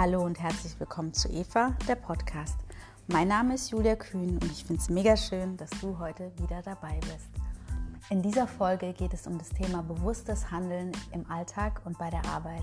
Hallo 0.00 0.22
und 0.22 0.38
herzlich 0.40 0.78
willkommen 0.78 1.12
zu 1.12 1.28
Eva, 1.28 1.74
der 1.88 1.96
Podcast. 1.96 2.56
Mein 3.08 3.26
Name 3.26 3.54
ist 3.54 3.72
Julia 3.72 3.96
Kühn 3.96 4.38
und 4.40 4.44
ich 4.44 4.64
finde 4.64 4.80
es 4.80 4.88
mega 4.88 5.16
schön, 5.16 5.56
dass 5.56 5.70
du 5.80 5.98
heute 5.98 6.30
wieder 6.36 6.62
dabei 6.62 7.00
bist. 7.00 7.28
In 8.08 8.22
dieser 8.22 8.46
Folge 8.46 8.92
geht 8.92 9.12
es 9.12 9.26
um 9.26 9.38
das 9.38 9.48
Thema 9.48 9.82
bewusstes 9.82 10.52
Handeln 10.52 10.92
im 11.10 11.28
Alltag 11.28 11.80
und 11.84 11.98
bei 11.98 12.10
der 12.10 12.24
Arbeit. 12.26 12.62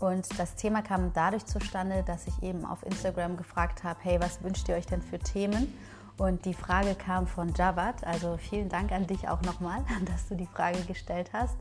Und 0.00 0.26
das 0.36 0.56
Thema 0.56 0.82
kam 0.82 1.12
dadurch 1.12 1.46
zustande, 1.46 2.02
dass 2.02 2.26
ich 2.26 2.42
eben 2.42 2.64
auf 2.64 2.84
Instagram 2.84 3.36
gefragt 3.36 3.84
habe, 3.84 4.00
hey, 4.02 4.20
was 4.20 4.42
wünscht 4.42 4.68
ihr 4.68 4.74
euch 4.74 4.86
denn 4.86 5.00
für 5.00 5.20
Themen? 5.20 5.72
Und 6.18 6.44
die 6.44 6.54
Frage 6.54 6.96
kam 6.96 7.28
von 7.28 7.54
Javad, 7.54 8.02
also 8.02 8.36
vielen 8.36 8.68
Dank 8.68 8.90
an 8.90 9.06
dich 9.06 9.28
auch 9.28 9.42
nochmal, 9.42 9.84
dass 10.06 10.26
du 10.26 10.34
die 10.34 10.48
Frage 10.48 10.80
gestellt 10.80 11.30
hast 11.32 11.56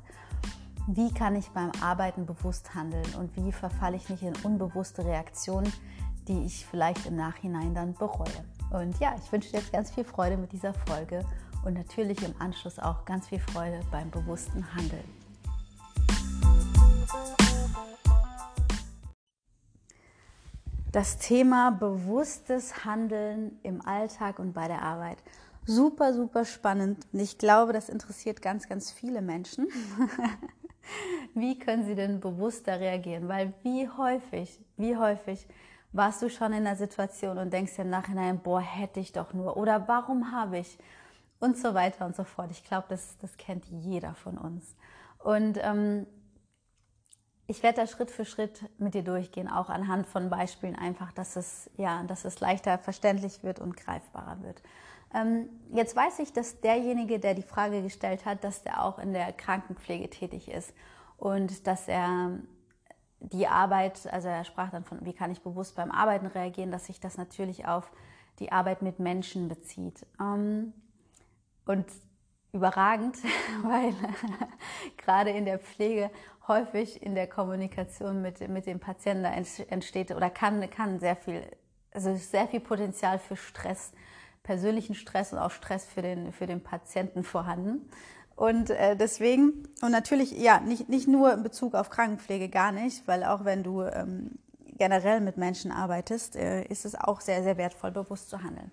wie 0.87 1.14
kann 1.14 1.36
ich 1.36 1.50
beim 1.51 1.71
Arbeiten 1.82 2.25
bewusst 2.25 2.75
handeln 2.75 3.05
und 3.18 3.36
wie 3.37 3.54
verfalle 3.54 3.96
ich 3.96 4.10
nicht 4.10 4.21
in 4.21 4.33
unbewusste 4.43 5.05
Reaktionen, 5.05 5.71
die 6.28 6.46
ich 6.46 6.65
vielleicht 6.65 7.05
im 7.05 7.15
Nachhinein 7.15 7.74
dann 7.74 7.93
bereue. 7.93 8.28
Und 8.71 9.00
ja, 9.00 9.15
ich 9.18 9.32
wünsche 9.32 9.51
dir 9.51 9.60
jetzt 9.60 9.71
ganz 9.71 9.91
viel 9.91 10.04
Freude 10.04 10.36
mit 10.36 10.51
dieser 10.51 10.74
Folge 10.74 11.25
und 11.64 11.75
natürlich 11.75 12.21
im 12.24 12.33
Anschluss 12.39 12.79
auch 12.79 13.05
ganz 13.05 13.27
viel 13.29 13.39
Freude 13.39 13.79
beim 13.91 14.11
bewussten 14.11 14.75
Handeln. 14.75 15.04
Das 20.91 21.18
Thema 21.18 21.71
bewusstes 21.71 22.83
Handeln 22.86 23.57
im 23.63 23.82
Alltag 23.86 24.38
und 24.38 24.54
bei 24.54 24.68
der 24.68 24.82
Arbeit. 24.82 25.18
Super, 25.65 26.13
super 26.13 26.43
spannend. 26.43 27.07
Und 27.13 27.19
ich 27.19 27.38
glaube, 27.38 27.71
das 27.71 27.88
interessiert 27.88 28.41
ganz, 28.41 28.68
ganz 28.68 28.91
viele 28.91 29.21
Menschen. 29.21 29.69
Wie 31.33 31.57
können 31.57 31.86
sie 31.86 31.96
denn 31.96 32.19
bewusster 32.19 32.80
reagieren? 32.80 33.27
Weil 33.27 33.53
wie 33.63 33.89
häufig, 33.89 34.59
wie 34.77 34.97
häufig 34.97 35.47
warst 35.91 36.21
du 36.21 36.30
schon 36.30 36.53
in 36.53 36.66
einer 36.66 36.75
Situation 36.75 37.38
und 37.38 37.53
denkst 37.53 37.77
im 37.77 37.89
Nachhinein, 37.89 38.39
boah, 38.39 38.61
hätte 38.61 38.99
ich 38.99 39.13
doch 39.13 39.33
nur 39.33 39.58
oder 39.58 39.88
warum 39.88 40.31
habe 40.31 40.58
ich 40.58 40.77
und 41.39 41.58
so 41.58 41.73
weiter 41.73 42.05
und 42.05 42.16
so 42.16 42.23
fort. 42.23 42.52
Ich 42.52 42.63
glaube, 42.63 42.85
das, 42.89 43.17
das 43.19 43.38
kennt 43.38 43.66
jeder 43.66 44.16
von 44.16 44.38
uns. 44.38 44.75
Und 45.19 45.59
ähm, 45.61 46.08
ich 47.47 47.61
werde 47.61 47.81
da 47.81 47.88
Schritt 47.88 48.09
für 48.09 48.25
Schritt 48.25 48.63
mit 48.77 48.93
dir 48.93 49.03
durchgehen, 49.03 49.49
auch 49.49 49.69
anhand 49.69 50.08
von 50.08 50.30
Beispielen 50.30 50.75
einfach, 50.75 51.11
dass 51.11 51.36
es, 51.36 51.69
ja, 51.77 52.03
dass 52.03 52.25
es 52.25 52.39
leichter 52.39 52.77
verständlich 52.77 53.43
wird 53.43 53.59
und 53.59 53.75
greifbarer 53.75 54.41
wird. 54.41 54.61
Ähm, 55.14 55.50
jetzt 55.72 55.95
weiß 55.95 56.19
ich, 56.19 56.33
dass 56.33 56.59
derjenige, 56.61 57.19
der 57.19 57.36
die 57.36 57.44
Frage 57.44 57.81
gestellt 57.81 58.25
hat, 58.25 58.44
dass 58.44 58.64
der 58.64 58.83
auch 58.83 59.00
in 59.00 59.14
der 59.14 59.31
Krankenpflege 59.33 60.09
tätig 60.09 60.50
ist 60.50 60.73
und 61.17 61.67
dass 61.67 61.88
er 61.88 62.39
die 63.20 63.47
Arbeit, 63.47 64.11
also 64.11 64.28
er 64.28 64.44
sprach 64.44 64.72
dann 64.72 64.83
von, 64.83 65.05
wie 65.05 65.14
kann 65.14 65.31
ich 65.31 65.42
bewusst 65.42 65.75
beim 65.75 65.92
Arbeiten 65.92 66.25
reagieren, 66.25 66.72
dass 66.72 66.88
sich 66.88 67.00
das 67.00 67.17
natürlich 67.17 67.67
auf 67.67 67.92
die 68.39 68.52
Arbeit 68.52 68.81
mit 68.81 69.00
Menschen 69.00 69.47
bezieht. 69.47 70.05
Ähm, 70.20 70.73
und 71.66 71.86
überragend, 72.52 73.17
weil 73.64 73.94
gerade 74.98 75.30
in 75.30 75.45
der 75.45 75.59
Pflege 75.59 76.11
häufig 76.48 77.02
in 77.02 77.16
der 77.16 77.27
Kommunikation 77.27 78.22
mit, 78.22 78.48
mit 78.50 78.66
dem 78.66 78.80
Patienten 78.80 79.25
entsteht 79.25 80.11
oder 80.11 80.30
kann, 80.30 80.70
kann 80.70 81.00
sehr 81.00 81.16
viel, 81.16 81.42
also 81.92 82.16
sehr 82.16 82.48
viel 82.48 82.59
Potenzial 82.59 83.17
für 83.20 83.38
Stress 83.38 83.94
persönlichen 84.44 84.94
Stress 84.94 85.33
und 85.33 85.39
auch 85.39 85.52
Stress 85.52 85.86
für 85.86 86.02
den, 86.02 86.31
für 86.33 86.45
den 86.45 86.61
Patienten 86.61 87.23
vorhanden. 87.23 87.89
Und 88.36 88.69
äh, 88.69 88.95
deswegen, 88.95 89.67
und 89.81 89.91
natürlich, 89.91 90.31
ja, 90.31 90.59
nicht, 90.59 90.89
nicht 90.89 91.08
nur 91.08 91.33
in 91.33 91.44
Bezug 91.44 91.75
auf 91.75 91.89
Krankenpflege, 91.89 92.49
gar 92.49 92.71
nicht, 92.71 93.08
weil 93.08 93.23
auch 93.23 93.45
wenn 93.45 93.64
du 93.64 93.83
ähm, 93.83 94.31
generell 94.77 95.21
mit 95.21 95.38
Menschen 95.38 95.71
arbeitest, 95.71 96.36
äh, 96.36 96.64
ist 96.65 96.86
es 96.86 96.95
auch 96.95 97.21
sehr, 97.21 97.43
sehr 97.43 97.58
wertvoll, 97.58 97.92
bewusst 97.92 98.30
zu 98.30 98.43
handeln. 98.43 98.71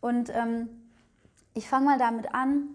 Und 0.00 0.30
ähm, 0.30 0.68
ich 1.54 1.68
fange 1.68 1.86
mal 1.86 1.98
damit 1.98 2.34
an, 2.34 2.68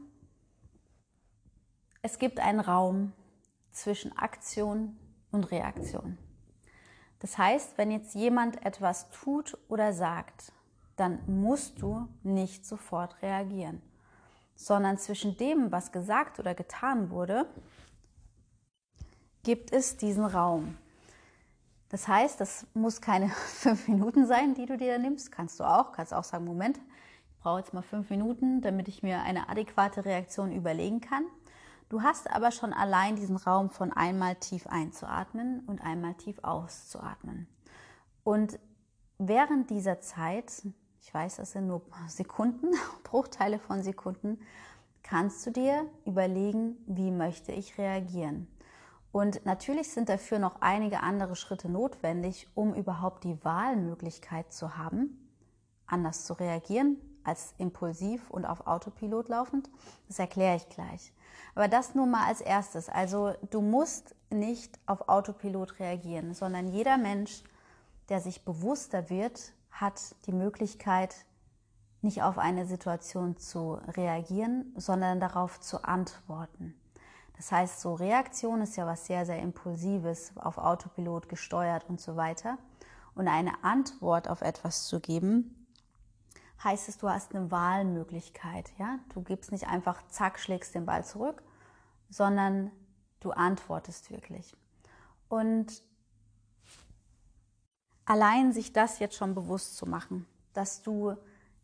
es 2.02 2.20
gibt 2.20 2.40
einen 2.40 2.60
Raum 2.60 3.14
zwischen 3.72 4.18
Aktion 4.18 4.98
und 5.32 5.52
Reaktion. 5.52 6.18
Das 7.20 7.38
heißt, 7.38 7.78
wenn 7.78 7.92
jetzt 7.92 8.16
jemand 8.16 8.66
etwas 8.66 9.10
tut 9.10 9.58
oder 9.68 9.94
sagt, 9.94 10.52
dann 10.98 11.20
musst 11.28 11.82
du 11.82 12.08
nicht 12.24 12.66
sofort 12.66 13.22
reagieren, 13.22 13.82
sondern 14.56 14.98
zwischen 14.98 15.38
dem, 15.38 15.72
was 15.72 15.92
gesagt 15.92 16.40
oder 16.40 16.54
getan 16.54 17.10
wurde, 17.12 17.48
gibt 19.44 19.72
es 19.72 19.96
diesen 19.96 20.26
Raum. 20.26 20.78
Das 21.90 22.08
heißt, 22.08 22.42
das 22.42 22.68
muss 22.74 23.00
keine 23.00 23.30
fünf 23.30 23.88
Minuten 23.88 24.26
sein, 24.26 24.56
die 24.56 24.66
du 24.66 24.76
dir 24.76 25.00
nimmst. 25.00 25.32
Kannst 25.32 25.60
du 25.60 25.64
auch. 25.64 25.94
Kannst 25.94 26.14
auch 26.14 26.24
sagen, 26.24 26.44
Moment, 26.44 26.78
ich 26.78 27.40
brauche 27.40 27.60
jetzt 27.60 27.74
mal 27.74 27.84
fünf 27.84 28.10
Minuten, 28.10 28.62
damit 28.62 28.88
ich 28.88 29.04
mir 29.04 29.22
eine 29.22 29.48
adäquate 29.48 30.04
Reaktion 30.04 30.52
überlegen 30.52 31.00
kann. 31.00 31.24
Du 31.90 32.02
hast 32.02 32.30
aber 32.30 32.52
schon 32.52 32.74
allein 32.74 33.16
diesen 33.16 33.38
Raum 33.38 33.70
von 33.70 33.94
einmal 33.94 34.36
tief 34.36 34.68
einzuatmen 34.68 35.62
und 35.68 35.80
einmal 35.82 36.16
tief 36.16 36.40
auszuatmen. 36.44 37.48
Und 38.24 38.60
während 39.18 39.70
dieser 39.70 40.02
Zeit 40.02 40.64
ich 41.08 41.14
weiß, 41.14 41.38
das 41.38 41.54
sind 41.54 41.68
nur 41.68 41.82
Sekunden, 42.10 42.68
Bruchteile 43.04 43.60
von 43.60 43.82
Sekunden, 43.82 44.42
kannst 45.04 45.46
du 45.46 45.52
dir 45.52 45.86
überlegen, 46.06 46.76
wie 46.86 47.12
möchte 47.12 47.54
ich 47.54 47.78
reagieren. 47.78 48.46
Und 49.14 49.46
natürlich 49.46 49.90
sind 49.94 50.10
dafür 50.10 50.38
noch 50.38 50.60
einige 50.60 51.00
andere 51.00 51.38
Schritte 51.38 51.70
notwendig, 51.70 52.50
um 52.56 52.74
überhaupt 52.74 53.24
die 53.24 53.42
Wahlmöglichkeit 53.46 54.52
zu 54.52 54.78
haben, 54.78 55.32
anders 55.86 56.26
zu 56.26 56.34
reagieren 56.34 56.98
als 57.24 57.56
impulsiv 57.58 58.30
und 58.30 58.46
auf 58.46 58.68
Autopilot 58.68 59.30
laufend. 59.30 59.70
Das 60.10 60.20
erkläre 60.20 60.58
ich 60.58 60.68
gleich. 60.68 61.14
Aber 61.56 61.70
das 61.70 61.96
nur 61.96 62.06
mal 62.06 62.26
als 62.28 62.42
erstes. 62.42 62.90
Also 62.90 63.34
du 63.50 63.62
musst 63.62 64.14
nicht 64.30 64.78
auf 64.86 65.08
Autopilot 65.08 65.80
reagieren, 65.80 66.34
sondern 66.34 66.68
jeder 66.68 66.98
Mensch, 66.98 67.44
der 68.10 68.20
sich 68.20 68.44
bewusster 68.44 69.10
wird, 69.10 69.54
hat 69.80 70.16
die 70.26 70.32
Möglichkeit, 70.32 71.26
nicht 72.02 72.24
auf 72.24 72.38
eine 72.38 72.66
Situation 72.66 73.38
zu 73.38 73.74
reagieren, 73.88 74.74
sondern 74.76 75.20
darauf 75.20 75.60
zu 75.60 75.84
antworten. 75.84 76.76
Das 77.36 77.52
heißt, 77.52 77.82
so 77.82 77.94
Reaktion 77.94 78.62
ist 78.62 78.76
ja 78.78 78.86
was 78.86 79.06
sehr, 79.06 79.26
sehr 79.26 79.40
Impulsives, 79.40 80.36
auf 80.38 80.58
Autopilot 80.58 81.30
gesteuert 81.30 81.86
und 81.88 82.02
so 82.02 82.16
weiter. 82.16 82.58
Und 83.14 83.28
eine 83.28 83.64
Antwort 83.64 84.28
auf 84.28 84.42
etwas 84.42 84.88
zu 84.88 85.00
geben, 85.00 85.68
heißt 86.64 86.90
es, 86.90 86.98
du 86.98 87.10
hast 87.10 87.36
eine 87.36 87.52
Wahlmöglichkeit. 87.52 88.72
Ja? 88.80 89.00
Du 89.14 89.22
gibst 89.22 89.52
nicht 89.52 89.68
einfach, 89.68 90.02
zack, 90.08 90.40
schlägst 90.40 90.74
den 90.74 90.86
Ball 90.86 91.06
zurück, 91.06 91.44
sondern 92.10 92.72
du 93.20 93.32
antwortest 93.32 94.10
wirklich. 94.10 94.56
Und 95.30 95.84
allein 98.08 98.54
sich 98.54 98.74
das 98.74 99.00
jetzt 99.00 99.16
schon 99.16 99.36
bewusst 99.36 99.78
zu 99.78 99.86
machen, 99.86 100.26
dass 100.54 100.82
du 100.82 101.16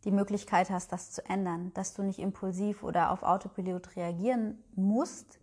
die 0.04 0.12
Möglichkeit 0.12 0.70
hast, 0.70 0.92
das 0.92 1.10
zu 1.10 1.24
ändern, 1.28 1.72
dass 1.74 1.94
du 1.94 2.02
nicht 2.02 2.18
impulsiv 2.18 2.82
oder 2.82 3.10
auf 3.10 3.22
Autopilot 3.22 3.96
reagieren 3.96 4.62
musst, 4.76 5.40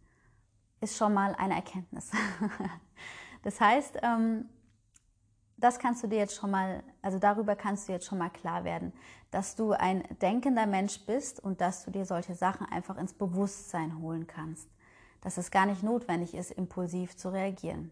ist 0.80 0.98
schon 0.98 1.14
mal 1.14 1.36
eine 1.36 1.56
Erkenntnis. 1.56 2.12
das 3.44 3.60
heißt, 3.60 3.98
ähm, 4.04 4.46
das 5.58 5.80
kannst 5.80 6.04
du 6.04 6.08
dir 6.08 6.20
jetzt 6.20 6.36
schon 6.36 6.52
mal, 6.52 6.84
also 7.02 7.18
darüber 7.18 7.56
kannst 7.56 7.88
du 7.88 7.94
jetzt 7.94 8.06
schon 8.06 8.20
mal 8.20 8.30
klar 8.30 8.64
werden, 8.64 8.94
dass 9.32 9.56
du 9.56 9.72
ein 9.72 10.04
denkender 10.22 10.68
Mensch 10.68 11.04
bist 11.06 11.40
und 11.40 11.62
dass 11.62 11.84
du 11.84 11.92
dir 11.92 12.06
solche 12.06 12.36
Sachen 12.36 12.68
einfach 12.68 12.98
ins 12.98 13.14
Bewusstsein 13.14 14.00
holen 14.00 14.28
kannst. 14.28 14.70
Dass 15.22 15.38
es 15.38 15.50
gar 15.50 15.66
nicht 15.66 15.84
notwendig 15.84 16.36
ist, 16.36 16.52
impulsiv 16.52 17.16
zu 17.16 17.30
reagieren. 17.30 17.92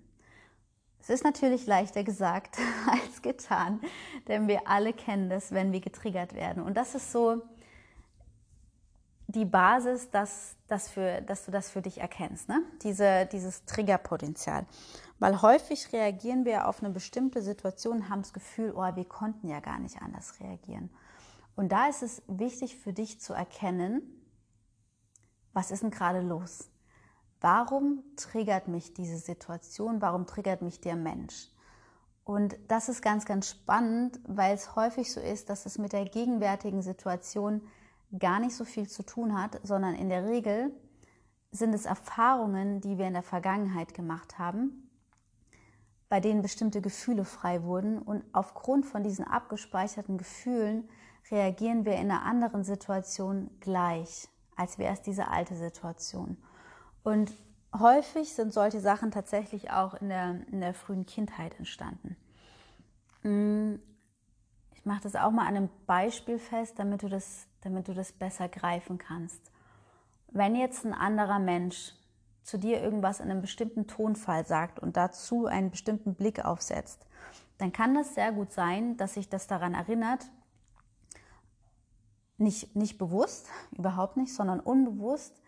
Es 1.02 1.10
ist 1.10 1.24
natürlich 1.24 1.66
leichter 1.66 2.04
gesagt 2.04 2.58
als 2.88 3.22
getan, 3.22 3.82
denn 4.28 4.48
wir 4.48 4.68
alle 4.68 4.94
kennen 4.94 5.30
das, 5.30 5.52
wenn 5.52 5.72
wir 5.72 5.82
getriggert 5.82 6.34
werden. 6.34 6.62
Und 6.64 6.76
das 6.76 6.96
ist 6.96 7.12
so 7.12 7.42
die 9.28 9.46
Basis, 9.46 10.10
dass, 10.10 10.56
dass, 10.68 10.90
für, 10.90 11.22
dass 11.22 11.46
du 11.46 11.52
das 11.52 11.70
für 11.70 11.84
dich 11.84 12.00
erkennst, 12.00 12.50
ne? 12.50 12.64
Diese, 12.82 13.28
dieses 13.32 13.64
Triggerpotenzial. 13.66 14.66
Weil 15.20 15.42
häufig 15.42 15.94
reagieren 15.94 16.46
wir 16.46 16.68
auf 16.68 16.82
eine 16.82 16.92
bestimmte 16.92 17.42
Situation, 17.44 18.10
haben 18.10 18.22
das 18.22 18.34
Gefühl, 18.34 18.74
oh, 18.76 18.96
wir 18.96 19.06
konnten 19.06 19.48
ja 19.48 19.60
gar 19.60 19.78
nicht 19.78 20.02
anders 20.02 20.40
reagieren. 20.40 20.90
Und 21.56 21.72
da 21.72 21.88
ist 21.88 22.02
es 22.02 22.24
wichtig 22.28 22.78
für 22.78 22.94
dich 22.94 23.20
zu 23.20 23.34
erkennen, 23.34 24.02
was 25.54 25.70
ist 25.70 25.84
denn 25.84 25.92
gerade 25.92 26.22
los? 26.22 26.70
Warum 27.42 28.04
triggert 28.18 28.68
mich 28.68 28.94
diese 28.94 29.18
Situation? 29.18 30.02
Warum 30.02 30.26
triggert 30.26 30.62
mich 30.62 30.82
der 30.82 30.96
Mensch? 30.96 31.50
Und 32.26 32.58
das 32.68 32.90
ist 32.90 33.02
ganz, 33.02 33.26
ganz 33.26 33.50
spannend, 33.50 34.20
weil 34.28 34.54
es 34.54 34.76
häufig 34.76 35.12
so 35.12 35.20
ist, 35.20 35.50
dass 35.50 35.66
es 35.66 35.78
mit 35.78 35.94
der 35.94 36.06
gegenwärtigen 36.06 36.82
Situation 36.82 37.62
gar 38.18 38.40
nicht 38.40 38.56
so 38.56 38.66
viel 38.66 38.88
zu 38.88 39.04
tun 39.04 39.42
hat, 39.42 39.60
sondern 39.64 39.96
in 39.96 40.10
der 40.10 40.26
Regel 40.28 40.72
sind 41.52 41.74
es 41.74 41.86
Erfahrungen, 41.86 42.82
die 42.82 42.98
wir 42.98 43.08
in 43.08 43.14
der 43.14 43.24
Vergangenheit 43.24 43.94
gemacht 43.94 44.38
haben, 44.38 44.90
bei 46.08 46.20
denen 46.20 46.42
bestimmte 46.42 46.82
Gefühle 46.82 47.26
frei 47.26 47.64
wurden 47.64 48.00
und 48.00 48.24
aufgrund 48.34 48.86
von 48.86 49.04
diesen 49.04 49.26
abgespeicherten 49.26 50.18
Gefühlen 50.18 50.90
reagieren 51.32 51.86
wir 51.86 51.94
in 51.94 52.12
einer 52.12 52.24
anderen 52.24 52.64
Situation 52.64 53.50
gleich, 53.60 54.28
als 54.56 54.78
wäre 54.78 54.94
es 54.94 55.02
diese 55.02 55.30
alte 55.30 55.56
Situation. 55.56 56.38
Und 57.04 57.34
häufig 57.78 58.34
sind 58.34 58.54
solche 58.54 58.80
Sachen 58.80 59.12
tatsächlich 59.12 59.72
auch 59.72 59.94
in 59.96 60.10
der, 60.10 60.42
in 60.52 60.62
der 60.62 60.74
frühen 60.74 61.06
Kindheit 61.06 61.58
entstanden. 61.58 62.16
Mm, 63.24 63.76
ich 64.74 64.86
mache 64.86 65.02
das 65.02 65.16
auch 65.16 65.32
mal 65.32 65.48
an 65.48 65.56
einem 65.56 65.70
Beispiel 65.86 66.40
fest, 66.40 66.80
damit 66.80 67.04
du 67.04 67.10
das, 67.10 67.48
damit 67.62 67.88
du 67.88 67.94
das 67.94 68.12
besser 68.12 68.48
greifen 68.48 68.98
kannst. 68.98 69.52
Wenn 70.32 70.56
jetzt 70.56 70.86
ein 70.86 70.94
anderer 70.94 71.40
Mensch 71.40 71.94
zu 72.44 72.58
dir 72.58 72.82
irgendwas 72.82 73.20
in 73.20 73.30
einem 73.30 73.42
bestimmten 73.42 73.88
Tonfall 73.88 74.46
sagt 74.46 74.80
und 74.80 74.98
dazu 74.98 75.46
einen 75.46 75.72
bestimmten 75.72 76.16
Blick 76.16 76.44
aufsetzt, 76.44 77.06
dann 77.58 77.74
kann 77.74 77.94
das 77.94 78.16
sehr 78.16 78.32
gut 78.32 78.52
sein, 78.52 78.98
dass 78.98 79.16
sich 79.16 79.30
das 79.30 79.48
daran 79.48 79.74
erinnert, 79.74 80.26
nicht, 82.38 82.76
nicht 82.76 82.98
bewusst, 82.98 83.50
überhaupt 83.72 84.18
nicht, 84.18 84.34
sondern 84.34 84.60
unbewusst, 84.60 85.42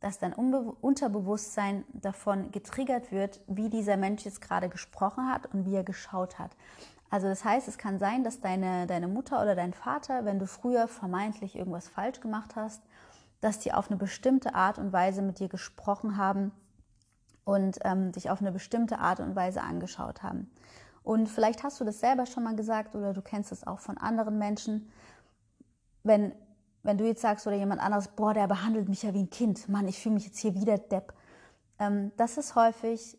dass 0.00 0.18
dein 0.18 0.32
Unterbewusstsein 0.32 1.84
davon 1.92 2.52
getriggert 2.52 3.10
wird, 3.10 3.40
wie 3.46 3.68
dieser 3.68 3.96
Mensch 3.96 4.24
jetzt 4.24 4.40
gerade 4.40 4.68
gesprochen 4.68 5.28
hat 5.28 5.52
und 5.52 5.64
wie 5.64 5.74
er 5.74 5.84
geschaut 5.84 6.38
hat. 6.38 6.52
Also 7.10 7.26
das 7.26 7.44
heißt, 7.44 7.68
es 7.68 7.78
kann 7.78 7.98
sein, 7.98 8.22
dass 8.22 8.40
deine, 8.40 8.86
deine 8.86 9.08
Mutter 9.08 9.40
oder 9.40 9.54
dein 9.54 9.72
Vater, 9.72 10.24
wenn 10.24 10.38
du 10.38 10.46
früher 10.46 10.88
vermeintlich 10.88 11.56
irgendwas 11.56 11.88
falsch 11.88 12.20
gemacht 12.20 12.54
hast, 12.54 12.82
dass 13.40 13.58
die 13.58 13.72
auf 13.72 13.90
eine 13.90 13.96
bestimmte 13.96 14.54
Art 14.54 14.78
und 14.78 14.92
Weise 14.92 15.22
mit 15.22 15.38
dir 15.38 15.48
gesprochen 15.48 16.16
haben 16.16 16.52
und 17.44 17.78
ähm, 17.84 18.12
dich 18.12 18.30
auf 18.30 18.40
eine 18.40 18.52
bestimmte 18.52 18.98
Art 18.98 19.20
und 19.20 19.34
Weise 19.34 19.62
angeschaut 19.62 20.22
haben. 20.22 20.50
Und 21.02 21.28
vielleicht 21.28 21.62
hast 21.62 21.80
du 21.80 21.84
das 21.84 22.00
selber 22.00 22.26
schon 22.26 22.44
mal 22.44 22.54
gesagt 22.54 22.94
oder 22.94 23.14
du 23.14 23.22
kennst 23.22 23.52
es 23.52 23.66
auch 23.66 23.78
von 23.78 23.96
anderen 23.96 24.36
Menschen. 24.36 24.90
Wenn, 26.02 26.32
wenn 26.88 26.96
du 26.96 27.04
jetzt 27.04 27.20
sagst 27.20 27.46
oder 27.46 27.54
jemand 27.54 27.82
anderes, 27.82 28.08
boah, 28.08 28.32
der 28.32 28.46
behandelt 28.46 28.88
mich 28.88 29.02
ja 29.02 29.12
wie 29.12 29.24
ein 29.24 29.28
Kind, 29.28 29.68
Mann, 29.68 29.86
ich 29.86 29.98
fühle 29.98 30.14
mich 30.14 30.24
jetzt 30.24 30.38
hier 30.38 30.54
wieder 30.54 30.78
Depp. 30.78 31.12
Ähm, 31.78 32.12
das 32.16 32.38
ist 32.38 32.54
häufig, 32.54 33.18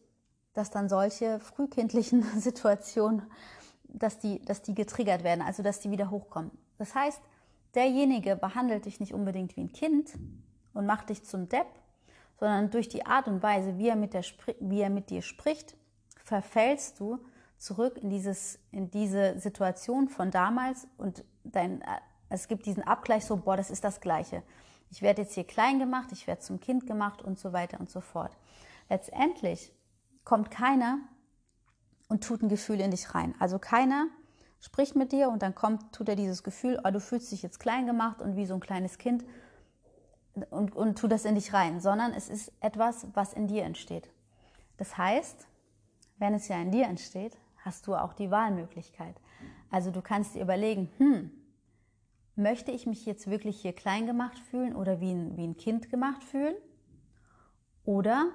dass 0.56 0.72
dann 0.72 0.90
solche 0.90 1.40
frühkindlichen 1.40 2.24
Situationen, 2.40 3.22
dass 3.84 4.18
die, 4.18 4.44
dass 4.44 4.64
die 4.64 4.74
getriggert 4.74 5.24
werden, 5.24 5.44
also 5.44 5.62
dass 5.62 5.80
die 5.82 5.92
wieder 5.92 6.10
hochkommen. 6.10 6.50
Das 6.80 6.96
heißt, 6.96 7.22
derjenige 7.76 8.36
behandelt 8.36 8.86
dich 8.86 9.00
nicht 9.00 9.14
unbedingt 9.14 9.56
wie 9.56 9.62
ein 9.62 9.72
Kind 9.72 10.18
und 10.74 10.88
macht 10.88 11.10
dich 11.10 11.24
zum 11.24 11.48
Depp, 11.48 11.68
sondern 12.40 12.72
durch 12.72 12.90
die 12.90 13.06
Art 13.06 13.28
und 13.28 13.44
Weise, 13.44 13.78
wie 13.78 13.90
er 13.90 13.96
mit, 13.96 14.16
der, 14.16 14.24
wie 14.62 14.82
er 14.82 14.90
mit 14.90 15.12
dir 15.12 15.22
spricht, 15.22 15.78
verfällst 16.24 17.00
du 17.00 17.20
zurück 17.60 18.00
in, 18.02 18.10
dieses, 18.10 18.58
in 18.72 18.90
diese 18.90 19.38
Situation 19.38 20.10
von 20.10 20.32
damals 20.32 20.88
und 20.98 21.24
dein, 21.44 21.84
es 22.30 22.48
gibt 22.48 22.66
diesen 22.66 22.84
Abgleich 22.84 23.26
so, 23.26 23.38
boah, 23.38 23.58
das 23.58 23.72
ist 23.72 23.84
das 23.84 24.02
Gleiche. 24.02 24.44
Ich 24.92 25.02
werde 25.02 25.22
jetzt 25.22 25.34
hier 25.34 25.44
klein 25.44 25.80
gemacht, 25.80 26.12
ich 26.12 26.28
werde 26.28 26.42
zum 26.42 26.60
Kind 26.60 26.88
gemacht 26.88 27.22
und 27.22 27.38
so 27.38 27.54
weiter 27.54 27.80
und 27.80 27.90
so 27.90 28.02
fort. 28.02 28.32
Letztendlich 28.90 29.72
kommt 30.24 30.50
keiner 30.52 31.00
und 32.08 32.24
tut 32.24 32.42
ein 32.42 32.50
Gefühl 32.50 32.80
in 32.80 32.92
dich 32.92 33.14
rein. 33.14 33.36
Also 33.40 33.60
keiner 33.60 34.08
spricht 34.60 34.96
mit 34.96 35.12
dir 35.12 35.30
und 35.30 35.42
dann 35.42 35.56
kommt, 35.56 35.94
tut 35.94 36.10
er 36.10 36.16
dieses 36.16 36.44
Gefühl, 36.44 36.80
oh, 36.84 36.92
du 36.92 37.00
fühlst 37.00 37.32
dich 37.32 37.44
jetzt 37.44 37.60
klein 37.60 37.86
gemacht 37.86 38.22
und 38.22 38.36
wie 38.36 38.46
so 38.46 38.56
ein 38.56 38.60
kleines 38.60 38.98
Kind 38.98 39.24
und, 40.50 40.76
und 40.76 40.98
tut 40.98 41.12
das 41.12 41.26
in 41.26 41.36
dich 41.36 41.54
rein, 41.54 41.80
sondern 41.80 42.14
es 42.14 42.30
ist 42.30 42.52
etwas, 42.60 43.08
was 43.14 43.34
in 43.34 43.48
dir 43.48 43.64
entsteht. 43.64 44.10
Das 44.78 44.98
heißt, 44.98 45.48
wenn 46.18 46.34
es 46.34 46.48
ja 46.48 46.60
in 46.62 46.72
dir 46.72 46.86
entsteht, 46.86 47.38
hast 47.58 47.88
du 47.88 47.96
auch 47.96 48.14
die 48.14 48.32
Wahlmöglichkeit. 48.32 49.16
Also 49.70 49.92
du 49.92 50.02
kannst 50.02 50.36
dir 50.36 50.42
überlegen, 50.42 50.90
hm, 50.98 51.32
möchte 52.40 52.72
ich 52.72 52.88
mich 52.88 53.06
jetzt 53.06 53.30
wirklich 53.30 53.62
hier 53.62 53.74
klein 53.74 54.08
gemacht 54.08 54.40
fühlen 54.40 54.76
oder 54.76 55.00
wie 55.00 55.12
ein, 55.12 55.38
wie 55.38 55.46
ein 55.46 55.58
Kind 55.58 55.90
gemacht 55.90 56.24
fühlen? 56.24 56.56
Oder 57.84 58.32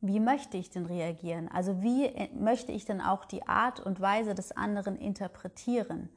wie 0.00 0.20
möchte 0.20 0.56
ich 0.56 0.70
denn 0.70 0.86
reagieren? 0.86 1.48
Also 1.48 1.82
wie 1.82 2.06
äh, 2.06 2.28
möchte 2.34 2.72
ich 2.72 2.84
denn 2.84 3.00
auch 3.00 3.24
die 3.24 3.46
Art 3.46 3.80
und 3.80 4.00
Weise 4.00 4.34
des 4.34 4.52
anderen 4.52 4.96
interpretieren? 4.96 6.08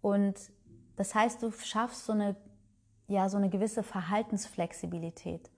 Und 0.00 0.34
das 0.96 1.14
heißt, 1.14 1.42
du 1.42 1.50
schaffst 1.52 2.04
so 2.04 2.12
eine, 2.12 2.36
ja, 3.06 3.28
so 3.28 3.36
eine 3.36 3.50
gewisse 3.50 3.82
Verhaltensflexibilität. 3.82 5.50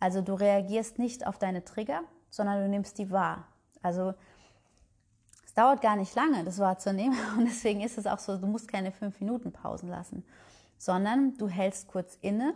Also 0.00 0.20
du 0.20 0.34
reagierst 0.34 0.98
nicht 0.98 1.26
auf 1.26 1.38
deine 1.38 1.64
Trigger, 1.64 2.02
sondern 2.28 2.62
du 2.62 2.68
nimmst 2.68 2.98
die 2.98 3.10
wahr. 3.10 3.48
Also 3.82 4.14
dauert 5.56 5.80
gar 5.80 5.96
nicht 5.96 6.14
lange, 6.14 6.44
das 6.44 6.58
wahrzunehmen. 6.58 7.18
Und 7.36 7.46
deswegen 7.46 7.80
ist 7.80 7.98
es 7.98 8.06
auch 8.06 8.20
so, 8.20 8.36
du 8.36 8.46
musst 8.46 8.68
keine 8.68 8.92
fünf 8.92 9.18
Minuten 9.20 9.52
Pausen 9.52 9.88
lassen, 9.88 10.24
sondern 10.78 11.36
du 11.38 11.48
hältst 11.48 11.88
kurz 11.88 12.16
inne 12.20 12.54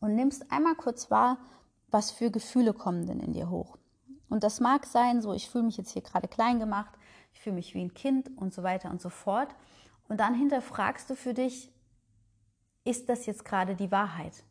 und 0.00 0.16
nimmst 0.16 0.50
einmal 0.50 0.74
kurz 0.74 1.10
wahr, 1.10 1.38
was 1.88 2.10
für 2.10 2.30
Gefühle 2.30 2.74
kommen 2.74 3.06
denn 3.06 3.20
in 3.20 3.32
dir 3.32 3.48
hoch. 3.48 3.78
Und 4.28 4.42
das 4.42 4.60
mag 4.60 4.84
sein, 4.84 5.22
so 5.22 5.32
ich 5.32 5.48
fühle 5.48 5.64
mich 5.64 5.76
jetzt 5.76 5.92
hier 5.92 6.02
gerade 6.02 6.26
klein 6.26 6.58
gemacht, 6.58 6.92
ich 7.32 7.40
fühle 7.40 7.54
mich 7.54 7.74
wie 7.74 7.82
ein 7.82 7.94
Kind 7.94 8.36
und 8.36 8.52
so 8.52 8.62
weiter 8.62 8.90
und 8.90 9.00
so 9.00 9.10
fort. 9.10 9.54
Und 10.08 10.18
dann 10.18 10.34
hinterfragst 10.34 11.08
du 11.08 11.14
für 11.14 11.34
dich, 11.34 11.70
ist 12.84 13.08
das 13.08 13.26
jetzt 13.26 13.44
gerade 13.44 13.76
die 13.76 13.92
Wahrheit? 13.92 14.42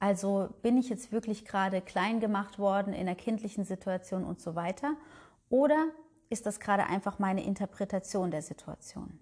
Also 0.00 0.48
bin 0.62 0.76
ich 0.76 0.88
jetzt 0.88 1.12
wirklich 1.12 1.44
gerade 1.44 1.80
klein 1.80 2.18
gemacht 2.18 2.58
worden 2.58 2.92
in 2.92 3.02
einer 3.02 3.14
kindlichen 3.14 3.64
Situation 3.64 4.24
und 4.24 4.40
so 4.40 4.54
weiter? 4.56 4.94
Oder 5.48 5.88
ist 6.30 6.46
das 6.46 6.60
gerade 6.60 6.86
einfach 6.86 7.18
meine 7.18 7.44
Interpretation 7.44 8.30
der 8.30 8.42
Situation? 8.42 9.18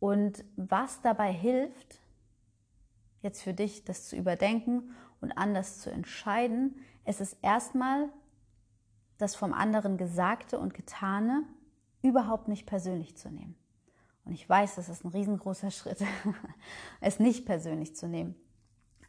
Und 0.00 0.44
was 0.56 1.00
dabei 1.02 1.32
hilft, 1.32 2.00
jetzt 3.22 3.42
für 3.42 3.54
dich 3.54 3.84
das 3.84 4.08
zu 4.08 4.16
überdenken 4.16 4.94
und 5.20 5.32
anders 5.32 5.80
zu 5.80 5.90
entscheiden. 5.90 6.76
Es 7.04 7.20
ist 7.20 7.36
erstmal 7.42 8.08
das 9.18 9.34
vom 9.34 9.52
anderen 9.52 9.96
Gesagte 9.96 10.58
und 10.58 10.74
Getane 10.74 11.42
überhaupt 12.02 12.48
nicht 12.48 12.66
persönlich 12.66 13.16
zu 13.16 13.30
nehmen. 13.30 13.56
Und 14.24 14.32
ich 14.32 14.48
weiß, 14.48 14.76
das 14.76 14.88
ist 14.88 15.04
ein 15.04 15.10
riesengroßer 15.10 15.70
Schritt, 15.72 16.04
es 17.00 17.18
nicht 17.18 17.46
persönlich 17.46 17.96
zu 17.96 18.06
nehmen. 18.06 18.36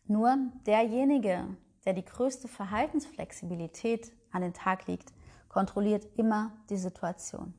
Nur 0.05 0.35
derjenige, 0.65 1.45
der 1.85 1.93
die 1.93 2.05
größte 2.05 2.47
Verhaltensflexibilität 2.47 4.11
an 4.31 4.41
den 4.41 4.53
Tag 4.53 4.87
legt, 4.87 5.13
kontrolliert 5.49 6.07
immer 6.15 6.51
die 6.69 6.77
Situation. 6.77 7.53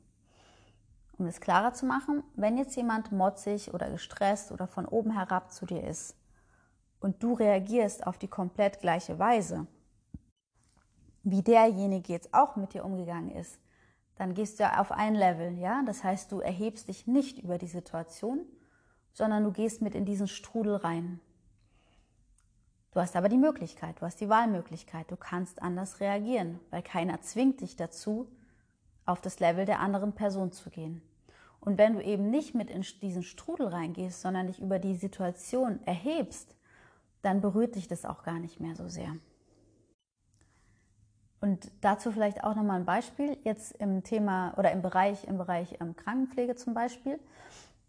Um 1.17 1.27
es 1.27 1.39
klarer 1.39 1.73
zu 1.73 1.85
machen, 1.85 2.23
wenn 2.35 2.57
jetzt 2.57 2.75
jemand 2.75 3.11
motzig 3.11 3.73
oder 3.73 3.91
gestresst 3.91 4.51
oder 4.51 4.65
von 4.65 4.87
oben 4.87 5.11
herab 5.11 5.51
zu 5.51 5.65
dir 5.65 5.83
ist, 5.87 6.15
und 7.01 7.21
du 7.21 7.33
reagierst 7.33 8.05
auf 8.07 8.17
die 8.17 8.27
komplett 8.27 8.79
gleiche 8.79 9.19
Weise, 9.19 9.67
wie 11.23 11.41
derjenige 11.41 12.13
jetzt 12.13 12.33
auch 12.33 12.55
mit 12.55 12.73
dir 12.73 12.85
umgegangen 12.85 13.31
ist, 13.31 13.59
dann 14.15 14.33
gehst 14.33 14.59
du 14.59 14.79
auf 14.79 14.91
ein 14.91 15.15
Level, 15.15 15.57
ja? 15.57 15.83
Das 15.85 16.03
heißt, 16.03 16.31
du 16.31 16.39
erhebst 16.39 16.87
dich 16.87 17.07
nicht 17.07 17.39
über 17.39 17.57
die 17.57 17.67
Situation, 17.67 18.45
sondern 19.13 19.43
du 19.43 19.51
gehst 19.51 19.81
mit 19.81 19.95
in 19.95 20.05
diesen 20.05 20.27
Strudel 20.27 20.75
rein. 20.75 21.19
Du 22.91 22.99
hast 22.99 23.15
aber 23.15 23.29
die 23.29 23.37
Möglichkeit, 23.37 24.01
du 24.01 24.05
hast 24.05 24.19
die 24.19 24.27
Wahlmöglichkeit, 24.27 25.09
du 25.09 25.15
kannst 25.15 25.61
anders 25.61 26.01
reagieren, 26.01 26.59
weil 26.71 26.81
keiner 26.81 27.21
zwingt 27.21 27.61
dich 27.61 27.77
dazu, 27.77 28.27
auf 29.05 29.21
das 29.21 29.39
Level 29.39 29.65
der 29.65 29.79
anderen 29.79 30.13
Person 30.13 30.51
zu 30.51 30.69
gehen. 30.69 31.01
Und 31.61 31.77
wenn 31.77 31.93
du 31.93 32.01
eben 32.01 32.29
nicht 32.29 32.53
mit 32.53 32.69
in 32.69 32.81
diesen 33.01 33.23
Strudel 33.23 33.67
reingehst, 33.67 34.21
sondern 34.21 34.47
dich 34.47 34.59
über 34.59 34.79
die 34.79 34.95
Situation 34.95 35.79
erhebst, 35.85 36.55
dann 37.21 37.39
berührt 37.39 37.75
dich 37.75 37.87
das 37.87 38.03
auch 38.03 38.23
gar 38.23 38.39
nicht 38.39 38.59
mehr 38.59 38.75
so 38.75 38.87
sehr. 38.87 39.15
Und 41.39 41.71
dazu 41.81 42.11
vielleicht 42.11 42.43
auch 42.43 42.55
nochmal 42.55 42.79
ein 42.79 42.85
Beispiel, 42.85 43.37
jetzt 43.43 43.71
im 43.77 44.03
Thema 44.03 44.53
oder 44.57 44.71
im 44.71 44.81
Bereich, 44.81 45.23
im 45.23 45.37
Bereich 45.37 45.77
ähm, 45.79 45.95
Krankenpflege 45.95 46.55
zum 46.55 46.73
Beispiel. 46.73 47.19